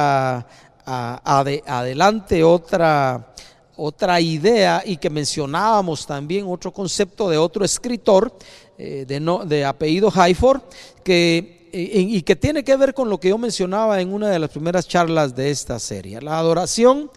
adelante 0.86 2.42
otra 2.42 3.34
otra 3.80 4.20
idea 4.20 4.82
y 4.84 4.96
que 4.96 5.08
mencionábamos 5.08 6.04
también 6.04 6.46
otro 6.48 6.72
concepto 6.72 7.28
de 7.28 7.38
otro 7.38 7.64
escritor 7.64 8.32
eh, 8.76 9.04
de, 9.06 9.20
de 9.46 9.64
apellido 9.64 10.10
Hayford 10.12 10.62
que 11.04 11.57
y 11.80 12.22
que 12.22 12.36
tiene 12.36 12.64
que 12.64 12.76
ver 12.76 12.94
con 12.94 13.08
lo 13.08 13.20
que 13.20 13.28
yo 13.28 13.38
mencionaba 13.38 14.00
en 14.00 14.12
una 14.12 14.28
de 14.28 14.38
las 14.38 14.50
primeras 14.50 14.88
charlas 14.88 15.34
de 15.36 15.50
esta 15.50 15.78
serie. 15.78 16.20
La 16.20 16.38
adoración 16.38 17.10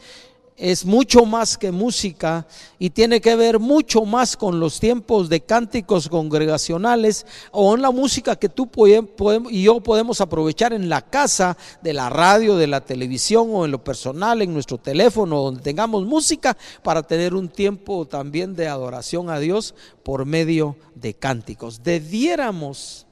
es 0.62 0.86
mucho 0.86 1.26
más 1.26 1.58
que 1.58 1.72
música 1.72 2.46
y 2.78 2.92
tiene 2.92 3.20
que 3.20 3.36
ver 3.36 3.58
mucho 3.58 4.06
más 4.06 4.38
con 4.38 4.60
los 4.60 4.80
tiempos 4.80 5.28
de 5.28 5.42
cánticos 5.42 6.08
congregacionales 6.08 7.26
o 7.52 7.74
en 7.74 7.82
la 7.82 7.90
música 7.90 8.36
que 8.36 8.48
tú 8.48 8.70
y 9.50 9.64
yo 9.64 9.82
podemos 9.82 10.22
aprovechar 10.22 10.72
en 10.74 10.88
la 10.88 11.02
casa, 11.02 11.58
de 11.82 11.94
la 11.94 12.10
radio, 12.10 12.58
de 12.58 12.68
la 12.68 12.82
televisión 12.82 13.48
o 13.52 13.66
en 13.66 13.72
lo 13.72 13.84
personal, 13.84 14.44
en 14.44 14.54
nuestro 14.54 14.78
teléfono, 14.78 15.42
donde 15.42 15.62
tengamos 15.62 16.06
música 16.06 16.56
para 16.84 17.02
tener 17.02 17.34
un 17.34 17.50
tiempo 17.50 18.06
también 18.06 18.56
de 18.56 18.68
adoración 18.68 19.32
a 19.32 19.40
Dios 19.40 19.74
por 20.04 20.26
medio 20.26 20.76
de 20.94 21.16
cánticos. 21.16 21.82
Debiéramos 21.82 23.08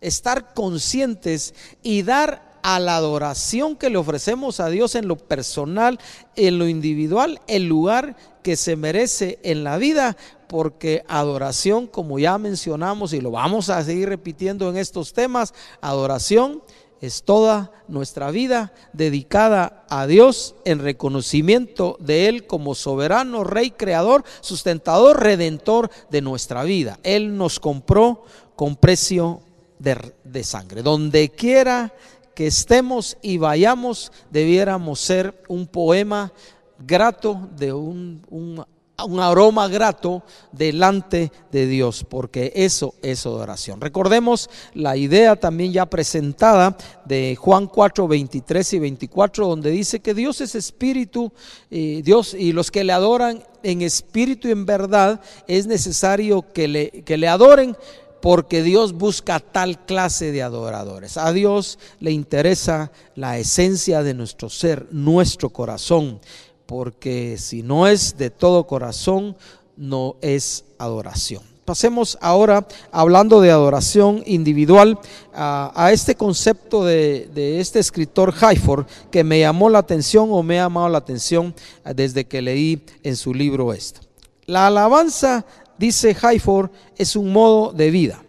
estar 0.00 0.54
conscientes 0.54 1.54
y 1.82 2.02
dar 2.02 2.58
a 2.62 2.80
la 2.80 2.96
adoración 2.96 3.76
que 3.76 3.90
le 3.90 3.96
ofrecemos 3.96 4.58
a 4.58 4.68
Dios 4.68 4.96
en 4.96 5.06
lo 5.06 5.16
personal, 5.16 6.00
en 6.34 6.58
lo 6.58 6.66
individual, 6.66 7.40
el 7.46 7.68
lugar 7.68 8.16
que 8.42 8.56
se 8.56 8.74
merece 8.74 9.38
en 9.44 9.62
la 9.62 9.78
vida, 9.78 10.16
porque 10.48 11.04
adoración, 11.06 11.86
como 11.86 12.18
ya 12.18 12.38
mencionamos 12.38 13.12
y 13.12 13.20
lo 13.20 13.30
vamos 13.30 13.70
a 13.70 13.84
seguir 13.84 14.08
repitiendo 14.08 14.68
en 14.68 14.78
estos 14.78 15.12
temas, 15.12 15.54
adoración 15.80 16.60
es 17.00 17.22
toda 17.22 17.70
nuestra 17.88 18.30
vida 18.30 18.72
dedicada 18.92 19.84
a 19.88 20.06
Dios 20.06 20.56
en 20.64 20.80
reconocimiento 20.80 21.96
de 22.00 22.28
Él 22.28 22.46
como 22.46 22.74
soberano, 22.74 23.44
rey, 23.44 23.70
creador, 23.70 24.24
sustentador, 24.40 25.22
redentor 25.22 25.90
de 26.10 26.20
nuestra 26.20 26.64
vida. 26.64 26.98
Él 27.02 27.36
nos 27.36 27.60
compró 27.60 28.24
con 28.56 28.76
precio 28.76 29.42
de, 29.78 30.44
sangre. 30.44 30.82
Donde 30.82 31.30
quiera 31.30 31.92
que 32.34 32.46
estemos 32.46 33.16
y 33.22 33.38
vayamos, 33.38 34.12
debiéramos 34.30 35.00
ser 35.00 35.42
un 35.48 35.66
poema 35.66 36.32
grato, 36.78 37.48
de 37.56 37.72
un, 37.72 38.22
un, 38.28 38.64
un 39.04 39.20
aroma 39.20 39.68
grato 39.68 40.22
delante 40.52 41.30
de 41.52 41.66
Dios, 41.66 42.04
porque 42.08 42.52
eso 42.54 42.94
es 43.02 43.26
adoración. 43.26 43.80
Recordemos 43.80 44.48
la 44.74 44.96
idea 44.96 45.36
también 45.36 45.72
ya 45.72 45.86
presentada 45.86 46.76
de 47.04 47.36
Juan 47.36 47.66
4, 47.66 48.08
23 48.08 48.72
y 48.72 48.78
24, 48.78 49.48
donde 49.48 49.70
dice 49.70 50.00
que 50.00 50.14
Dios 50.14 50.40
es 50.40 50.54
espíritu, 50.54 51.32
y 51.70 52.02
Dios 52.02 52.34
y 52.34 52.52
los 52.52 52.70
que 52.70 52.84
le 52.84 52.92
adoran 52.92 53.42
en 53.62 53.82
espíritu 53.82 54.48
y 54.48 54.52
en 54.52 54.64
verdad 54.64 55.20
es 55.46 55.66
necesario 55.66 56.44
que 56.52 56.68
le, 56.68 56.90
que 57.02 57.16
le 57.16 57.28
adoren 57.28 57.76
porque 58.20 58.62
Dios 58.62 58.92
busca 58.92 59.40
tal 59.40 59.84
clase 59.84 60.32
de 60.32 60.42
adoradores. 60.42 61.16
A 61.16 61.32
Dios 61.32 61.78
le 62.00 62.10
interesa 62.10 62.90
la 63.14 63.38
esencia 63.38 64.02
de 64.02 64.14
nuestro 64.14 64.48
ser, 64.48 64.86
nuestro 64.90 65.50
corazón 65.50 66.20
porque 66.66 67.36
si 67.38 67.62
no 67.62 67.86
es 67.86 68.18
de 68.18 68.30
todo 68.30 68.66
corazón, 68.66 69.36
no 69.76 70.16
es 70.20 70.64
adoración. 70.78 71.42
Pasemos 71.64 72.16
ahora, 72.20 72.66
hablando 72.92 73.40
de 73.40 73.50
adoración 73.50 74.22
individual, 74.24 74.98
a, 75.34 75.90
este 75.92 76.14
concepto 76.14 76.84
de, 76.84 77.58
este 77.58 77.80
escritor 77.80 78.32
Hayford 78.40 78.86
que 79.10 79.24
me 79.24 79.40
llamó 79.40 79.68
la 79.68 79.78
atención 79.78 80.28
o 80.30 80.44
me 80.44 80.60
ha 80.60 80.64
llamado 80.64 80.88
la 80.88 80.98
atención 80.98 81.54
desde 81.94 82.24
que 82.24 82.42
leí 82.42 82.84
en 83.02 83.16
su 83.16 83.34
libro 83.34 83.72
esto. 83.72 84.00
La 84.46 84.68
alabanza, 84.68 85.44
dice 85.78 86.16
Hayford, 86.20 86.70
es 86.96 87.16
un 87.16 87.32
modo 87.32 87.72
de 87.72 87.90
vida. 87.90 88.22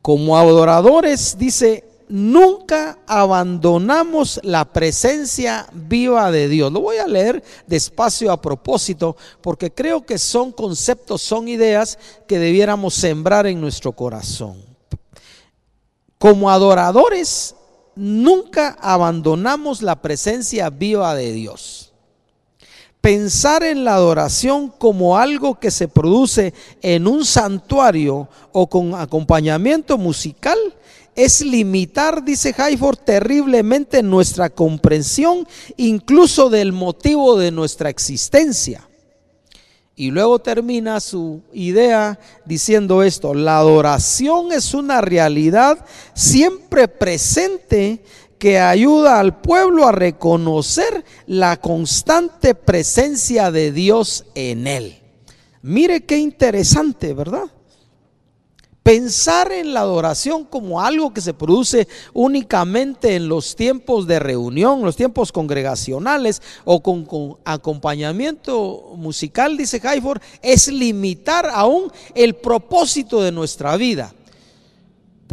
Como 0.00 0.36
adoradores, 0.36 1.36
dice, 1.38 1.84
nunca 2.08 2.98
abandonamos 3.06 4.40
la 4.42 4.64
presencia 4.66 5.66
viva 5.72 6.30
de 6.30 6.48
Dios. 6.48 6.72
Lo 6.72 6.80
voy 6.80 6.98
a 6.98 7.06
leer 7.06 7.42
despacio 7.66 8.30
a 8.30 8.40
propósito 8.40 9.16
porque 9.40 9.72
creo 9.72 10.04
que 10.04 10.18
son 10.18 10.52
conceptos, 10.52 11.22
son 11.22 11.48
ideas 11.48 11.98
que 12.26 12.38
debiéramos 12.38 12.94
sembrar 12.94 13.46
en 13.46 13.60
nuestro 13.60 13.92
corazón. 13.92 14.62
Como 16.18 16.50
adoradores, 16.50 17.54
nunca 17.94 18.76
abandonamos 18.80 19.82
la 19.82 20.02
presencia 20.02 20.68
viva 20.68 21.14
de 21.14 21.32
Dios. 21.32 21.91
Pensar 23.02 23.64
en 23.64 23.84
la 23.84 23.94
adoración 23.94 24.68
como 24.68 25.18
algo 25.18 25.58
que 25.58 25.72
se 25.72 25.88
produce 25.88 26.54
en 26.82 27.08
un 27.08 27.24
santuario 27.24 28.28
o 28.52 28.68
con 28.68 28.94
acompañamiento 28.94 29.98
musical 29.98 30.56
es 31.16 31.40
limitar, 31.40 32.24
dice 32.24 32.54
Hayford, 32.56 32.98
terriblemente 32.98 34.04
nuestra 34.04 34.50
comprensión, 34.50 35.48
incluso 35.76 36.48
del 36.48 36.70
motivo 36.70 37.36
de 37.36 37.50
nuestra 37.50 37.90
existencia. 37.90 38.88
Y 39.94 40.10
luego 40.10 40.38
termina 40.38 41.00
su 41.00 41.42
idea 41.52 42.18
diciendo 42.46 43.02
esto, 43.02 43.34
la 43.34 43.58
adoración 43.58 44.52
es 44.52 44.74
una 44.74 45.00
realidad 45.00 45.84
siempre 46.14 46.88
presente 46.88 48.02
que 48.42 48.58
ayuda 48.58 49.20
al 49.20 49.40
pueblo 49.40 49.86
a 49.86 49.92
reconocer 49.92 51.04
la 51.28 51.58
constante 51.58 52.56
presencia 52.56 53.52
de 53.52 53.70
Dios 53.70 54.24
en 54.34 54.66
él. 54.66 54.98
Mire 55.62 56.04
qué 56.04 56.18
interesante, 56.18 57.14
¿verdad? 57.14 57.44
Pensar 58.82 59.52
en 59.52 59.72
la 59.72 59.82
adoración 59.82 60.44
como 60.44 60.80
algo 60.80 61.14
que 61.14 61.20
se 61.20 61.34
produce 61.34 61.86
únicamente 62.14 63.14
en 63.14 63.28
los 63.28 63.54
tiempos 63.54 64.08
de 64.08 64.18
reunión, 64.18 64.82
los 64.82 64.96
tiempos 64.96 65.30
congregacionales 65.30 66.42
o 66.64 66.82
con, 66.82 67.38
acompañamiento 67.44 68.94
musical, 68.96 69.56
dice 69.56 69.80
Hayford, 69.84 70.20
es 70.42 70.66
limitar 70.66 71.48
aún 71.48 71.92
el 72.16 72.34
propósito 72.34 73.22
de 73.22 73.30
nuestra 73.30 73.76
vida. 73.76 74.12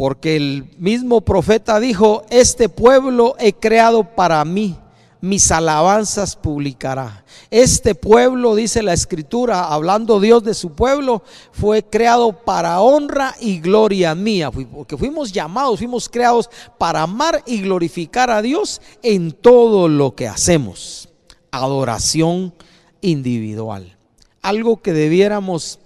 Porque 0.00 0.34
el 0.34 0.64
mismo 0.78 1.20
profeta 1.20 1.78
dijo, 1.78 2.22
este 2.30 2.70
pueblo 2.70 3.36
he 3.38 3.52
creado 3.52 4.02
para 4.02 4.42
mí 4.46 4.78
mis 5.20 5.52
alabanzas 5.52 6.36
publicará. 6.36 7.22
Este 7.50 7.94
pueblo, 7.94 8.54
dice 8.54 8.82
la 8.82 8.94
escritura, 8.94 9.64
hablando 9.64 10.18
Dios 10.18 10.42
de 10.42 10.54
su 10.54 10.72
pueblo, 10.72 11.22
fue 11.52 11.82
creado 11.82 12.32
para 12.32 12.80
honra 12.80 13.34
y 13.40 13.60
gloria 13.60 14.14
mía, 14.14 14.50
porque 14.50 14.96
fuimos 14.96 15.32
llamados, 15.32 15.80
fuimos 15.80 16.08
creados 16.08 16.48
para 16.78 17.02
amar 17.02 17.42
y 17.44 17.60
glorificar 17.60 18.30
a 18.30 18.40
Dios 18.40 18.80
en 19.02 19.32
todo 19.32 19.86
lo 19.86 20.14
que 20.14 20.28
hacemos. 20.28 21.10
Adoración 21.50 22.54
individual. 23.02 23.98
Algo 24.40 24.80
que 24.80 24.94
debiéramos 24.94 25.78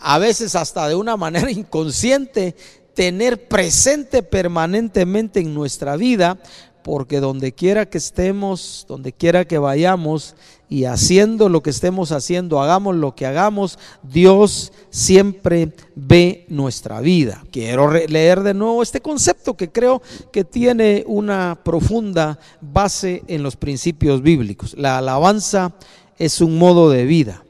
a 0.00 0.18
veces 0.18 0.54
hasta 0.54 0.88
de 0.88 0.94
una 0.94 1.16
manera 1.16 1.50
inconsciente 1.50 2.54
tener 2.94 3.46
presente 3.46 4.22
permanentemente 4.22 5.40
en 5.40 5.54
nuestra 5.54 5.96
vida 5.96 6.38
porque 6.82 7.20
donde 7.20 7.52
quiera 7.52 7.86
que 7.86 7.98
estemos, 7.98 8.86
donde 8.88 9.12
quiera 9.12 9.44
que 9.44 9.58
vayamos 9.58 10.34
y 10.70 10.84
haciendo 10.84 11.50
lo 11.50 11.62
que 11.62 11.68
estemos 11.68 12.12
haciendo, 12.12 12.62
hagamos 12.62 12.96
lo 12.96 13.14
que 13.14 13.26
hagamos, 13.26 13.78
Dios 14.02 14.72
siempre 14.88 15.74
ve 15.94 16.46
nuestra 16.48 17.00
vida. 17.00 17.44
Quiero 17.50 17.90
leer 17.90 18.42
de 18.42 18.54
nuevo 18.54 18.82
este 18.82 19.02
concepto 19.02 19.54
que 19.54 19.70
creo 19.70 20.00
que 20.32 20.44
tiene 20.44 21.04
una 21.06 21.58
profunda 21.62 22.38
base 22.62 23.22
en 23.28 23.42
los 23.42 23.56
principios 23.56 24.22
bíblicos. 24.22 24.74
La 24.78 24.96
alabanza 24.96 25.74
es 26.18 26.40
un 26.40 26.56
modo 26.56 26.88
de 26.88 27.04
vida. 27.04 27.44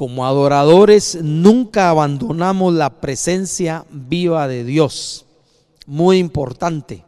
Como 0.00 0.24
adoradores 0.24 1.18
nunca 1.20 1.90
abandonamos 1.90 2.72
la 2.72 2.88
presencia 2.88 3.84
viva 3.90 4.48
de 4.48 4.64
Dios. 4.64 5.26
Muy 5.84 6.16
importante. 6.16 7.04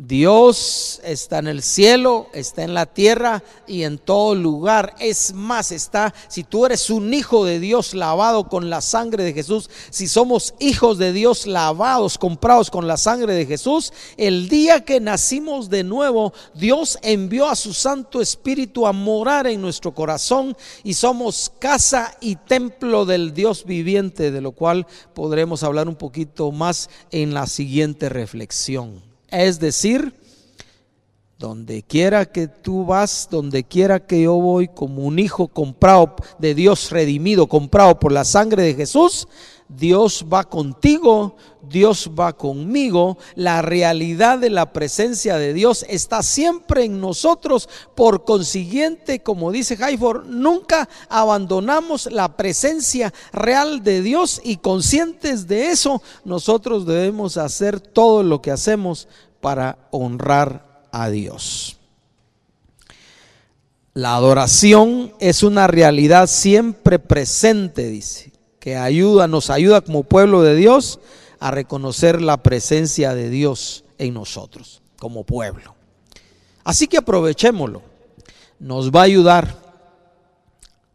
Dios 0.00 1.00
está 1.02 1.40
en 1.40 1.48
el 1.48 1.60
cielo, 1.60 2.28
está 2.32 2.62
en 2.62 2.72
la 2.72 2.86
tierra 2.86 3.42
y 3.66 3.82
en 3.82 3.98
todo 3.98 4.36
lugar. 4.36 4.94
Es 5.00 5.34
más, 5.34 5.72
está, 5.72 6.14
si 6.28 6.44
tú 6.44 6.66
eres 6.66 6.88
un 6.88 7.12
hijo 7.12 7.44
de 7.44 7.58
Dios 7.58 7.94
lavado 7.94 8.48
con 8.48 8.70
la 8.70 8.80
sangre 8.80 9.24
de 9.24 9.32
Jesús, 9.32 9.68
si 9.90 10.06
somos 10.06 10.54
hijos 10.60 10.98
de 10.98 11.12
Dios 11.12 11.48
lavados, 11.48 12.16
comprados 12.16 12.70
con 12.70 12.86
la 12.86 12.96
sangre 12.96 13.34
de 13.34 13.44
Jesús, 13.44 13.92
el 14.16 14.48
día 14.48 14.84
que 14.84 15.00
nacimos 15.00 15.68
de 15.68 15.82
nuevo, 15.82 16.32
Dios 16.54 16.96
envió 17.02 17.48
a 17.48 17.56
su 17.56 17.74
Santo 17.74 18.20
Espíritu 18.20 18.86
a 18.86 18.92
morar 18.92 19.48
en 19.48 19.60
nuestro 19.60 19.96
corazón 19.96 20.56
y 20.84 20.94
somos 20.94 21.50
casa 21.58 22.16
y 22.20 22.36
templo 22.36 23.04
del 23.04 23.34
Dios 23.34 23.64
viviente, 23.64 24.30
de 24.30 24.42
lo 24.42 24.52
cual 24.52 24.86
podremos 25.12 25.64
hablar 25.64 25.88
un 25.88 25.96
poquito 25.96 26.52
más 26.52 26.88
en 27.10 27.34
la 27.34 27.48
siguiente 27.48 28.08
reflexión. 28.08 29.07
Es 29.30 29.60
decir, 29.60 30.14
donde 31.38 31.82
quiera 31.82 32.26
que 32.26 32.48
tú 32.48 32.84
vas, 32.84 33.28
donde 33.30 33.62
quiera 33.62 34.00
que 34.00 34.22
yo 34.22 34.34
voy, 34.34 34.68
como 34.68 35.02
un 35.02 35.18
hijo 35.18 35.48
comprado 35.48 36.16
de 36.38 36.54
Dios, 36.54 36.90
redimido, 36.90 37.46
comprado 37.46 37.98
por 38.00 38.10
la 38.10 38.24
sangre 38.24 38.64
de 38.64 38.74
Jesús, 38.74 39.28
Dios 39.68 40.24
va 40.32 40.44
contigo, 40.44 41.36
Dios 41.68 42.10
va 42.18 42.32
conmigo. 42.32 43.18
La 43.34 43.60
realidad 43.60 44.38
de 44.38 44.48
la 44.48 44.72
presencia 44.72 45.36
de 45.36 45.52
Dios 45.52 45.84
está 45.88 46.22
siempre 46.22 46.84
en 46.84 47.00
nosotros. 47.00 47.68
Por 47.94 48.24
consiguiente, 48.24 49.22
como 49.22 49.52
dice 49.52 49.76
Hayford, 49.82 50.26
nunca 50.26 50.88
abandonamos 51.08 52.10
la 52.10 52.36
presencia 52.36 53.12
real 53.32 53.82
de 53.82 54.00
Dios 54.00 54.40
y 54.42 54.56
conscientes 54.56 55.46
de 55.46 55.70
eso, 55.70 56.02
nosotros 56.24 56.86
debemos 56.86 57.36
hacer 57.36 57.80
todo 57.80 58.22
lo 58.22 58.40
que 58.40 58.50
hacemos 58.50 59.06
para 59.40 59.78
honrar 59.90 60.82
a 60.90 61.10
Dios. 61.10 61.76
La 63.92 64.14
adoración 64.14 65.12
es 65.18 65.42
una 65.42 65.66
realidad 65.66 66.28
siempre 66.28 66.98
presente, 66.98 67.88
dice 67.88 68.37
ayuda, 68.76 69.28
nos 69.28 69.50
ayuda 69.50 69.80
como 69.80 70.02
pueblo 70.02 70.42
de 70.42 70.54
Dios 70.54 71.00
a 71.40 71.50
reconocer 71.50 72.20
la 72.20 72.42
presencia 72.42 73.14
de 73.14 73.30
Dios 73.30 73.84
en 73.98 74.14
nosotros 74.14 74.82
como 74.98 75.24
pueblo. 75.24 75.74
Así 76.64 76.86
que 76.86 76.98
aprovechémoslo. 76.98 77.82
Nos 78.58 78.90
va 78.90 79.00
a 79.00 79.04
ayudar 79.04 79.68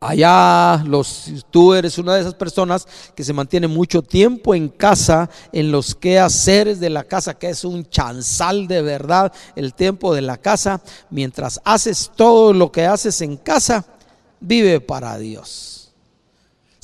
Allá 0.04 0.84
los, 0.86 1.32
tú 1.50 1.74
eres 1.74 1.98
una 1.98 2.16
de 2.16 2.22
esas 2.22 2.34
personas 2.34 2.86
que 3.16 3.24
se 3.24 3.32
mantiene 3.32 3.68
mucho 3.68 4.02
tiempo 4.02 4.54
en 4.54 4.68
casa, 4.68 5.30
en 5.54 5.72
los 5.72 5.96
quehaceres 5.96 6.82
de 6.82 6.90
la 6.90 7.06
casa, 7.06 7.36
que 7.36 7.48
es 7.48 7.64
un 7.64 7.90
chanzal 7.90 8.68
de 8.68 8.82
verdad 8.82 9.32
el 9.56 9.74
tiempo 9.74 10.14
de 10.14 10.22
la 10.22 10.36
casa. 10.36 10.82
Mientras 11.10 11.62
haces 11.64 12.12
todo 12.18 12.52
lo 12.52 12.70
que 12.70 12.86
haces 12.86 13.22
en 13.22 13.38
casa, 13.38 13.86
vive 14.42 14.82
para 14.82 15.18
Dios. 15.18 15.83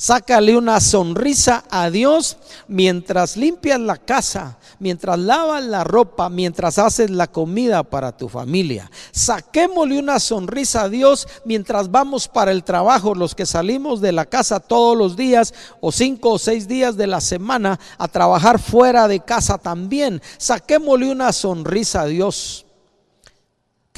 Sácale 0.02 0.56
una 0.56 0.80
sonrisa 0.80 1.64
a 1.68 1.90
Dios 1.90 2.38
mientras 2.68 3.36
limpias 3.36 3.78
la 3.78 3.98
casa, 3.98 4.56
mientras 4.78 5.18
lavas 5.18 5.62
la 5.62 5.84
ropa, 5.84 6.30
mientras 6.30 6.78
haces 6.78 7.10
la 7.10 7.26
comida 7.26 7.82
para 7.82 8.16
tu 8.16 8.26
familia. 8.26 8.90
Saquémosle 9.12 9.98
una 9.98 10.18
sonrisa 10.18 10.84
a 10.84 10.88
Dios 10.88 11.28
mientras 11.44 11.90
vamos 11.90 12.28
para 12.28 12.50
el 12.50 12.64
trabajo, 12.64 13.14
los 13.14 13.34
que 13.34 13.44
salimos 13.44 14.00
de 14.00 14.12
la 14.12 14.24
casa 14.24 14.58
todos 14.58 14.96
los 14.96 15.16
días 15.16 15.52
o 15.82 15.92
cinco 15.92 16.30
o 16.30 16.38
seis 16.38 16.66
días 16.66 16.96
de 16.96 17.06
la 17.06 17.20
semana 17.20 17.78
a 17.98 18.08
trabajar 18.08 18.58
fuera 18.58 19.06
de 19.06 19.20
casa 19.20 19.58
también. 19.58 20.22
Saquémosle 20.38 21.10
una 21.10 21.30
sonrisa 21.30 22.00
a 22.00 22.06
Dios. 22.06 22.64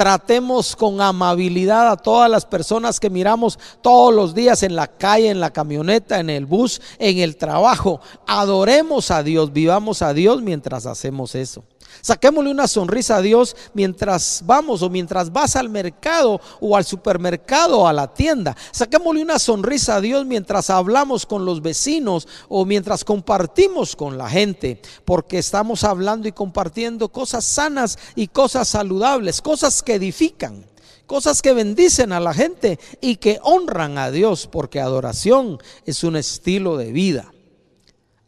Tratemos 0.02 0.74
con 0.74 1.00
amabilidad 1.00 1.88
a 1.88 1.96
todas 1.96 2.28
las 2.28 2.44
personas 2.44 2.98
que 2.98 3.08
miramos 3.08 3.56
todos 3.82 4.12
los 4.12 4.34
días 4.34 4.64
en 4.64 4.74
la 4.74 4.88
calle, 4.88 5.30
en 5.30 5.38
la 5.38 5.52
camioneta, 5.52 6.18
en 6.18 6.28
el 6.28 6.44
bus, 6.44 6.82
en 6.98 7.18
el 7.18 7.36
trabajo. 7.36 8.00
Adoremos 8.26 9.12
a 9.12 9.22
Dios, 9.22 9.52
vivamos 9.52 10.02
a 10.02 10.12
Dios 10.12 10.42
mientras 10.42 10.86
hacemos 10.86 11.36
eso. 11.36 11.62
Saquémosle 12.00 12.50
una 12.50 12.66
sonrisa 12.66 13.16
a 13.16 13.22
Dios 13.22 13.56
mientras 13.74 14.42
vamos 14.44 14.82
o 14.82 14.90
mientras 14.90 15.32
vas 15.32 15.56
al 15.56 15.68
mercado 15.68 16.40
o 16.60 16.76
al 16.76 16.84
supermercado 16.84 17.80
o 17.80 17.86
a 17.86 17.92
la 17.92 18.12
tienda. 18.12 18.56
Saquémosle 18.70 19.22
una 19.22 19.38
sonrisa 19.38 19.96
a 19.96 20.00
Dios 20.00 20.24
mientras 20.26 20.70
hablamos 20.70 21.26
con 21.26 21.44
los 21.44 21.62
vecinos 21.62 22.26
o 22.48 22.64
mientras 22.64 23.04
compartimos 23.04 23.94
con 23.94 24.18
la 24.18 24.28
gente, 24.28 24.80
porque 25.04 25.38
estamos 25.38 25.84
hablando 25.84 26.28
y 26.28 26.32
compartiendo 26.32 27.10
cosas 27.10 27.44
sanas 27.44 27.98
y 28.14 28.28
cosas 28.28 28.68
saludables, 28.68 29.42
cosas 29.42 29.82
que 29.82 29.94
edifican 29.94 30.66
cosas 31.06 31.42
que 31.42 31.52
bendicen 31.52 32.10
a 32.12 32.20
la 32.20 32.32
gente 32.32 32.78
y 33.02 33.16
que 33.16 33.38
honran 33.42 33.98
a 33.98 34.10
Dios, 34.10 34.48
porque 34.50 34.80
adoración 34.80 35.58
es 35.84 36.04
un 36.04 36.16
estilo 36.16 36.78
de 36.78 36.90
vida. 36.90 37.32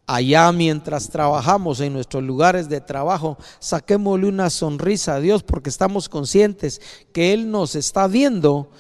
Allá 0.06 0.52
mientras 0.52 1.08
trabajamos 1.08 1.80
en 1.80 1.94
nuestros 1.94 2.22
lugares 2.22 2.68
de 2.68 2.82
trabajo, 2.82 3.38
saquémosle 3.58 4.26
una 4.26 4.50
sonrisa 4.50 5.14
a 5.14 5.20
Dios 5.20 5.42
porque 5.42 5.70
estamos 5.70 6.10
conscientes 6.10 6.82
que 7.12 7.32
Él 7.32 7.50
nos 7.50 7.74
está 7.74 8.06
viendo 8.06 8.70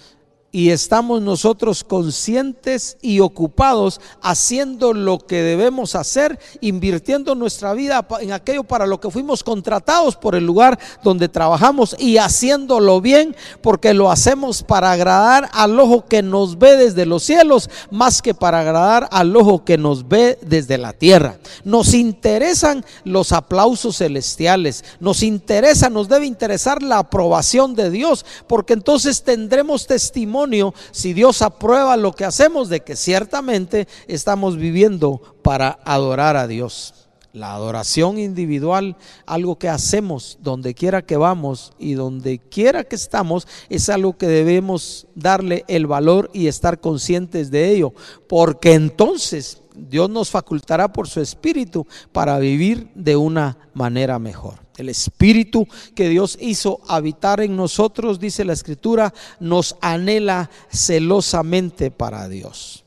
y 0.54 0.70
estamos 0.70 1.20
nosotros 1.20 1.82
conscientes 1.82 2.96
y 3.02 3.18
ocupados 3.18 4.00
haciendo 4.22 4.94
lo 4.94 5.18
que 5.18 5.42
debemos 5.42 5.96
hacer, 5.96 6.38
invirtiendo 6.60 7.34
nuestra 7.34 7.72
vida 7.72 8.06
en 8.20 8.30
aquello 8.30 8.62
para 8.62 8.86
lo 8.86 9.00
que 9.00 9.10
fuimos 9.10 9.42
contratados 9.42 10.14
por 10.14 10.36
el 10.36 10.46
lugar 10.46 10.78
donde 11.02 11.28
trabajamos 11.28 11.96
y 11.98 12.18
haciéndolo 12.18 13.00
bien, 13.00 13.34
porque 13.62 13.94
lo 13.94 14.12
hacemos 14.12 14.62
para 14.62 14.92
agradar 14.92 15.50
al 15.52 15.80
ojo 15.80 16.04
que 16.06 16.22
nos 16.22 16.56
ve 16.56 16.76
desde 16.76 17.04
los 17.04 17.24
cielos, 17.24 17.68
más 17.90 18.22
que 18.22 18.32
para 18.32 18.60
agradar 18.60 19.08
al 19.10 19.36
ojo 19.36 19.64
que 19.64 19.76
nos 19.76 20.06
ve 20.06 20.38
desde 20.40 20.78
la 20.78 20.92
tierra. 20.92 21.36
Nos 21.64 21.94
interesan 21.94 22.84
los 23.02 23.32
aplausos 23.32 23.96
celestiales, 23.96 24.84
nos 25.00 25.24
interesa, 25.24 25.90
nos 25.90 26.08
debe 26.08 26.26
interesar 26.26 26.80
la 26.80 26.98
aprobación 26.98 27.74
de 27.74 27.90
Dios, 27.90 28.24
porque 28.46 28.74
entonces 28.74 29.24
tendremos 29.24 29.88
testimonio 29.88 30.43
si 30.90 31.12
Dios 31.12 31.42
aprueba 31.42 31.96
lo 31.96 32.12
que 32.12 32.24
hacemos, 32.24 32.68
de 32.68 32.80
que 32.80 32.96
ciertamente 32.96 33.88
estamos 34.08 34.56
viviendo 34.56 35.20
para 35.42 35.78
adorar 35.84 36.36
a 36.36 36.46
Dios. 36.46 36.94
La 37.32 37.52
adoración 37.52 38.18
individual, 38.18 38.96
algo 39.26 39.58
que 39.58 39.68
hacemos 39.68 40.38
donde 40.40 40.72
quiera 40.74 41.02
que 41.02 41.16
vamos 41.16 41.72
y 41.80 41.94
donde 41.94 42.38
quiera 42.38 42.84
que 42.84 42.94
estamos, 42.94 43.48
es 43.68 43.88
algo 43.88 44.16
que 44.16 44.28
debemos 44.28 45.08
darle 45.16 45.64
el 45.66 45.88
valor 45.88 46.30
y 46.32 46.46
estar 46.46 46.80
conscientes 46.80 47.50
de 47.50 47.70
ello, 47.70 47.92
porque 48.28 48.74
entonces 48.74 49.63
Dios 49.74 50.08
nos 50.08 50.30
facultará 50.30 50.92
por 50.92 51.08
su 51.08 51.20
espíritu 51.20 51.86
para 52.12 52.38
vivir 52.38 52.88
de 52.94 53.16
una 53.16 53.58
manera 53.74 54.18
mejor. 54.18 54.54
El 54.76 54.88
espíritu 54.88 55.68
que 55.94 56.08
Dios 56.08 56.36
hizo 56.40 56.80
habitar 56.88 57.40
en 57.40 57.56
nosotros, 57.56 58.18
dice 58.18 58.44
la 58.44 58.52
escritura, 58.52 59.14
nos 59.38 59.76
anhela 59.80 60.50
celosamente 60.68 61.90
para 61.90 62.28
Dios. 62.28 62.84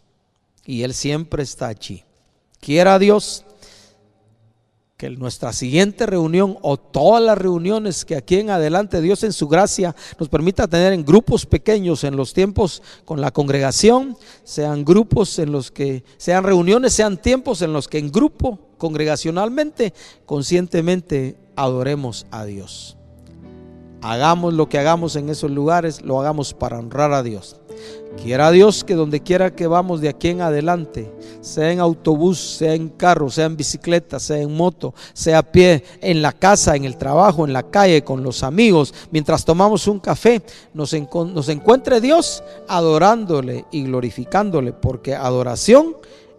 Y 0.65 0.83
Él 0.83 0.93
siempre 0.93 1.43
está 1.43 1.67
allí. 1.67 2.03
Quiera 2.59 2.99
Dios 2.99 3.45
que 4.97 5.11
nuestra 5.11 5.53
siguiente 5.53 6.07
reunión 6.07 6.57
o 6.63 6.75
todas 6.75 7.21
las 7.21 7.37
reuniones 7.37 8.03
que 8.03 8.15
aquí 8.15 8.37
en 8.39 8.49
adelante 8.49 8.99
Dios 8.99 9.23
en 9.23 9.31
su 9.31 9.47
gracia 9.47 9.95
nos 10.19 10.27
permita 10.27 10.67
tener 10.67 10.91
en 10.91 11.05
grupos 11.05 11.45
pequeños 11.45 12.03
en 12.03 12.15
los 12.15 12.33
tiempos 12.33 12.81
con 13.05 13.21
la 13.21 13.29
congregación, 13.29 14.17
sean 14.43 14.83
grupos 14.83 15.37
en 15.37 15.51
los 15.51 15.69
que 15.69 16.03
sean 16.17 16.43
reuniones, 16.43 16.93
sean 16.93 17.17
tiempos 17.21 17.61
en 17.61 17.73
los 17.73 17.87
que 17.87 17.99
en 17.99 18.11
grupo 18.11 18.57
congregacionalmente 18.79 19.93
conscientemente 20.25 21.37
adoremos 21.55 22.25
a 22.31 22.45
Dios. 22.45 22.97
Hagamos 24.01 24.55
lo 24.55 24.67
que 24.67 24.79
hagamos 24.79 25.15
en 25.15 25.29
esos 25.29 25.51
lugares, 25.51 26.01
lo 26.01 26.19
hagamos 26.19 26.55
para 26.55 26.79
honrar 26.79 27.13
a 27.13 27.21
Dios. 27.21 27.56
Quiera 28.21 28.51
Dios 28.51 28.83
que 28.83 28.95
donde 28.95 29.21
quiera 29.21 29.53
que 29.55 29.67
vamos 29.67 30.01
de 30.01 30.09
aquí 30.09 30.29
en 30.29 30.41
adelante, 30.41 31.11
sea 31.41 31.71
en 31.71 31.79
autobús, 31.79 32.39
sea 32.39 32.73
en 32.73 32.89
carro, 32.89 33.29
sea 33.29 33.45
en 33.45 33.57
bicicleta, 33.57 34.19
sea 34.19 34.39
en 34.39 34.55
moto, 34.55 34.93
sea 35.13 35.39
a 35.39 35.43
pie, 35.43 35.83
en 36.01 36.21
la 36.21 36.31
casa, 36.31 36.75
en 36.75 36.85
el 36.85 36.97
trabajo, 36.97 37.45
en 37.45 37.53
la 37.53 37.69
calle, 37.69 38.03
con 38.03 38.23
los 38.23 38.43
amigos, 38.43 38.93
mientras 39.11 39.45
tomamos 39.45 39.87
un 39.87 39.99
café, 39.99 40.41
nos, 40.73 40.93
nos 40.93 41.49
encuentre 41.49 42.01
Dios 42.01 42.43
adorándole 42.67 43.65
y 43.71 43.83
glorificándole, 43.83 44.73
porque 44.73 45.15
adoración 45.15 45.95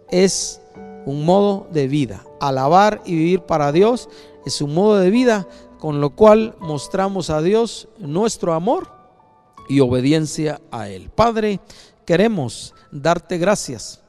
es 0.09 0.61
un 1.05 1.25
modo 1.25 1.67
de 1.71 1.87
vida. 1.87 2.25
Alabar 2.41 3.01
y 3.05 3.15
vivir 3.15 3.41
para 3.41 3.71
Dios 3.71 4.09
es 4.45 4.61
un 4.61 4.73
modo 4.73 4.97
de 4.97 5.09
vida 5.09 5.47
con 5.79 6.01
lo 6.01 6.11
cual 6.11 6.55
mostramos 6.59 7.29
a 7.29 7.41
Dios 7.41 7.87
nuestro 7.97 8.53
amor 8.53 8.98
y 9.69 9.79
obediencia 9.79 10.59
a 10.71 10.89
Él. 10.89 11.09
Padre, 11.09 11.61
queremos 12.05 12.73
darte 12.91 13.37
gracias 13.37 14.01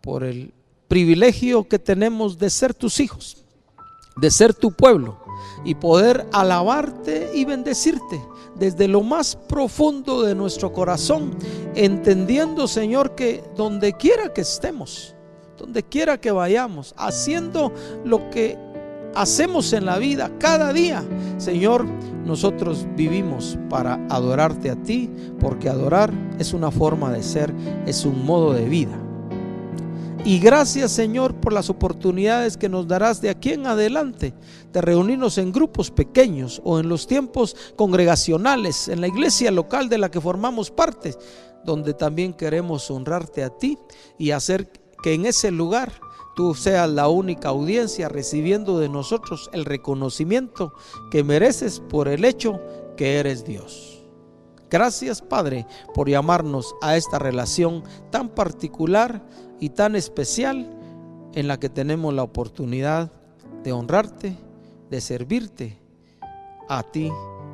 por 0.00 0.22
el 0.22 0.52
privilegio 0.86 1.66
que 1.66 1.78
tenemos 1.78 2.38
de 2.38 2.50
ser 2.50 2.74
tus 2.74 3.00
hijos, 3.00 3.38
de 4.16 4.30
ser 4.30 4.54
tu 4.54 4.72
pueblo 4.72 5.18
y 5.64 5.74
poder 5.74 6.26
alabarte 6.32 7.30
y 7.34 7.44
bendecirte 7.44 8.20
desde 8.56 8.88
lo 8.88 9.02
más 9.02 9.36
profundo 9.36 10.22
de 10.22 10.34
nuestro 10.34 10.72
corazón, 10.72 11.34
entendiendo, 11.74 12.68
Señor, 12.68 13.14
que 13.14 13.42
donde 13.56 13.94
quiera 13.94 14.34
que 14.34 14.42
estemos, 14.42 15.14
donde 15.56 15.82
quiera 15.82 16.20
que 16.20 16.30
vayamos, 16.30 16.94
haciendo 16.98 17.72
lo 18.04 18.28
que 18.30 18.58
hacemos 19.14 19.72
en 19.72 19.86
la 19.86 19.98
vida 19.98 20.30
cada 20.38 20.72
día. 20.72 21.02
Señor, 21.38 21.86
nosotros 22.30 22.86
vivimos 22.94 23.58
para 23.68 23.94
adorarte 24.08 24.70
a 24.70 24.80
ti, 24.80 25.10
porque 25.40 25.68
adorar 25.68 26.12
es 26.38 26.52
una 26.52 26.70
forma 26.70 27.10
de 27.10 27.24
ser, 27.24 27.52
es 27.86 28.04
un 28.04 28.24
modo 28.24 28.52
de 28.52 28.66
vida. 28.66 28.96
Y 30.24 30.38
gracias 30.38 30.92
Señor 30.92 31.34
por 31.34 31.52
las 31.52 31.70
oportunidades 31.70 32.56
que 32.56 32.68
nos 32.68 32.86
darás 32.86 33.20
de 33.20 33.30
aquí 33.30 33.50
en 33.50 33.66
adelante 33.66 34.32
de 34.72 34.80
reunirnos 34.80 35.38
en 35.38 35.50
grupos 35.50 35.90
pequeños 35.90 36.60
o 36.62 36.78
en 36.78 36.88
los 36.88 37.08
tiempos 37.08 37.56
congregacionales, 37.74 38.86
en 38.86 39.00
la 39.00 39.08
iglesia 39.08 39.50
local 39.50 39.88
de 39.88 39.98
la 39.98 40.08
que 40.08 40.20
formamos 40.20 40.70
parte, 40.70 41.16
donde 41.64 41.94
también 41.94 42.32
queremos 42.32 42.88
honrarte 42.92 43.42
a 43.42 43.50
ti 43.50 43.76
y 44.18 44.30
hacer 44.30 44.70
que 45.02 45.14
en 45.14 45.26
ese 45.26 45.50
lugar 45.50 45.90
tú 46.40 46.54
seas 46.54 46.88
la 46.88 47.06
única 47.08 47.50
audiencia 47.50 48.08
recibiendo 48.08 48.78
de 48.78 48.88
nosotros 48.88 49.50
el 49.52 49.66
reconocimiento 49.66 50.72
que 51.10 51.22
mereces 51.22 51.80
por 51.80 52.08
el 52.08 52.24
hecho 52.24 52.58
que 52.96 53.18
eres 53.18 53.44
Dios. 53.44 54.02
Gracias 54.70 55.20
Padre 55.20 55.66
por 55.92 56.08
llamarnos 56.08 56.74
a 56.80 56.96
esta 56.96 57.18
relación 57.18 57.84
tan 58.08 58.30
particular 58.30 59.22
y 59.60 59.68
tan 59.68 59.96
especial 59.96 60.66
en 61.34 61.46
la 61.46 61.60
que 61.60 61.68
tenemos 61.68 62.14
la 62.14 62.22
oportunidad 62.22 63.12
de 63.62 63.72
honrarte, 63.72 64.34
de 64.88 65.00
servirte 65.02 65.78
a 66.70 66.82
ti 66.84 67.10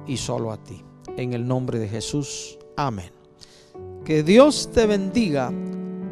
y 0.07 0.17
solo 0.17 0.53
a 0.53 0.63
ti. 0.63 0.85
En 1.17 1.33
el 1.33 1.45
nombre 1.45 1.81
de 1.81 1.89
Jesús. 1.89 2.57
Amén. 2.77 3.11
Que 4.05 4.23
Dios 4.23 4.71
te 4.73 4.87
bendiga 4.87 5.53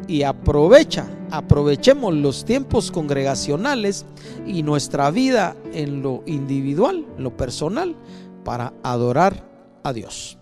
y 0.07 0.23
aprovecha, 0.23 1.07
aprovechemos 1.31 2.13
los 2.13 2.45
tiempos 2.45 2.91
congregacionales 2.91 4.05
y 4.45 4.63
nuestra 4.63 5.11
vida 5.11 5.55
en 5.73 6.01
lo 6.01 6.23
individual, 6.25 7.05
lo 7.17 7.35
personal, 7.35 7.95
para 8.43 8.73
adorar 8.83 9.47
a 9.83 9.93
Dios. 9.93 10.37